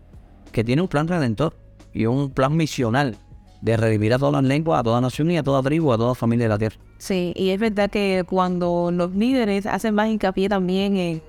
que 0.52 0.64
tiene 0.64 0.82
un 0.82 0.88
plan 0.88 1.08
redentor 1.08 1.56
y 1.92 2.06
un 2.06 2.30
plan 2.30 2.56
misional 2.56 3.16
de 3.60 3.76
redimir 3.76 4.14
a 4.14 4.18
todas 4.18 4.32
las 4.32 4.44
lenguas, 4.44 4.80
a 4.80 4.82
toda 4.82 5.00
nación 5.00 5.30
y 5.30 5.38
a 5.38 5.42
toda 5.42 5.62
tribu, 5.62 5.92
a 5.92 5.98
toda 5.98 6.14
familia 6.14 6.46
de 6.46 6.48
la 6.48 6.58
tierra. 6.58 6.76
Sí, 6.98 7.32
y 7.36 7.50
es 7.50 7.60
verdad 7.60 7.90
que 7.90 8.24
cuando 8.28 8.90
los 8.92 9.14
líderes 9.14 9.66
hacen 9.66 9.94
más 9.94 10.08
hincapié 10.08 10.48
también 10.48 10.96
en, 10.96 11.22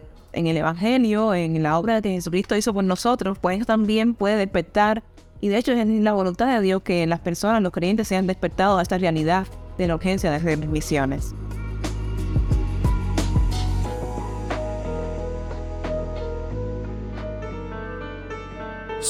el 0.48 0.58
Evangelio, 0.58 1.34
en 1.34 1.62
la 1.62 1.78
obra 1.78 2.02
que 2.02 2.10
Jesucristo 2.10 2.56
hizo 2.56 2.74
por 2.74 2.84
nosotros, 2.84 3.38
pues 3.40 3.58
eso 3.58 3.66
también 3.66 4.14
puede 4.14 4.38
despertar, 4.38 5.04
y 5.42 5.50
de 5.50 5.58
hecho 5.58 5.74
es 5.74 5.88
la 5.88 6.14
voluntad 6.14 6.54
de 6.54 6.62
Dios 6.62 6.82
que 6.84 7.06
las 7.08 7.20
personas, 7.20 7.62
los 7.62 7.72
creyentes, 7.72 8.08
sean 8.08 8.28
despertados 8.28 8.80
a 8.80 8.82
esta 8.82 8.98
realidad 8.98 9.48
de 9.78 9.88
la 9.88 9.96
urgencia 9.96 10.30
de 10.30 10.38
hacer 10.38 10.58
misiones. 10.68 11.34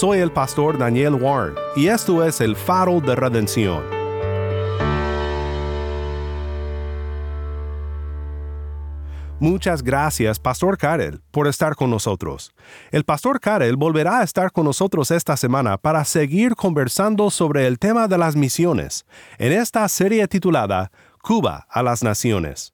Soy 0.01 0.17
el 0.17 0.31
pastor 0.31 0.79
Daniel 0.79 1.13
Warren 1.13 1.53
y 1.75 1.85
esto 1.85 2.25
es 2.25 2.41
el 2.41 2.55
faro 2.55 3.01
de 3.01 3.15
redención. 3.15 3.83
Muchas 9.39 9.83
gracias, 9.83 10.39
Pastor 10.39 10.79
Karel, 10.79 11.21
por 11.29 11.47
estar 11.47 11.75
con 11.75 11.91
nosotros. 11.91 12.51
El 12.89 13.03
Pastor 13.03 13.39
Karel 13.39 13.77
volverá 13.77 14.21
a 14.21 14.23
estar 14.23 14.51
con 14.51 14.65
nosotros 14.65 15.11
esta 15.11 15.37
semana 15.37 15.77
para 15.77 16.03
seguir 16.03 16.55
conversando 16.55 17.29
sobre 17.29 17.67
el 17.67 17.77
tema 17.77 18.07
de 18.07 18.17
las 18.17 18.35
misiones, 18.35 19.05
en 19.37 19.51
esta 19.51 19.87
serie 19.87 20.27
titulada 20.27 20.91
Cuba 21.21 21.67
a 21.69 21.83
las 21.83 22.01
Naciones. 22.01 22.73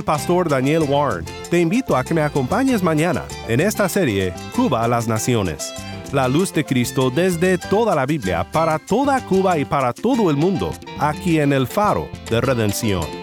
El 0.00 0.04
pastor 0.04 0.48
Daniel 0.48 0.84
Warren. 0.88 1.26
Te 1.50 1.60
invito 1.60 1.94
a 1.94 2.02
que 2.02 2.14
me 2.14 2.22
acompañes 2.22 2.82
mañana 2.82 3.24
en 3.48 3.60
esta 3.60 3.86
serie 3.86 4.32
Cuba 4.56 4.82
a 4.82 4.88
las 4.88 5.06
Naciones. 5.06 5.74
La 6.10 6.26
luz 6.26 6.54
de 6.54 6.64
Cristo 6.64 7.10
desde 7.10 7.58
toda 7.58 7.94
la 7.94 8.06
Biblia, 8.06 8.46
para 8.50 8.78
toda 8.78 9.24
Cuba 9.26 9.58
y 9.58 9.66
para 9.66 9.92
todo 9.92 10.30
el 10.30 10.36
mundo, 10.36 10.72
aquí 10.98 11.38
en 11.38 11.52
el 11.52 11.66
faro 11.66 12.08
de 12.30 12.40
redención. 12.40 13.19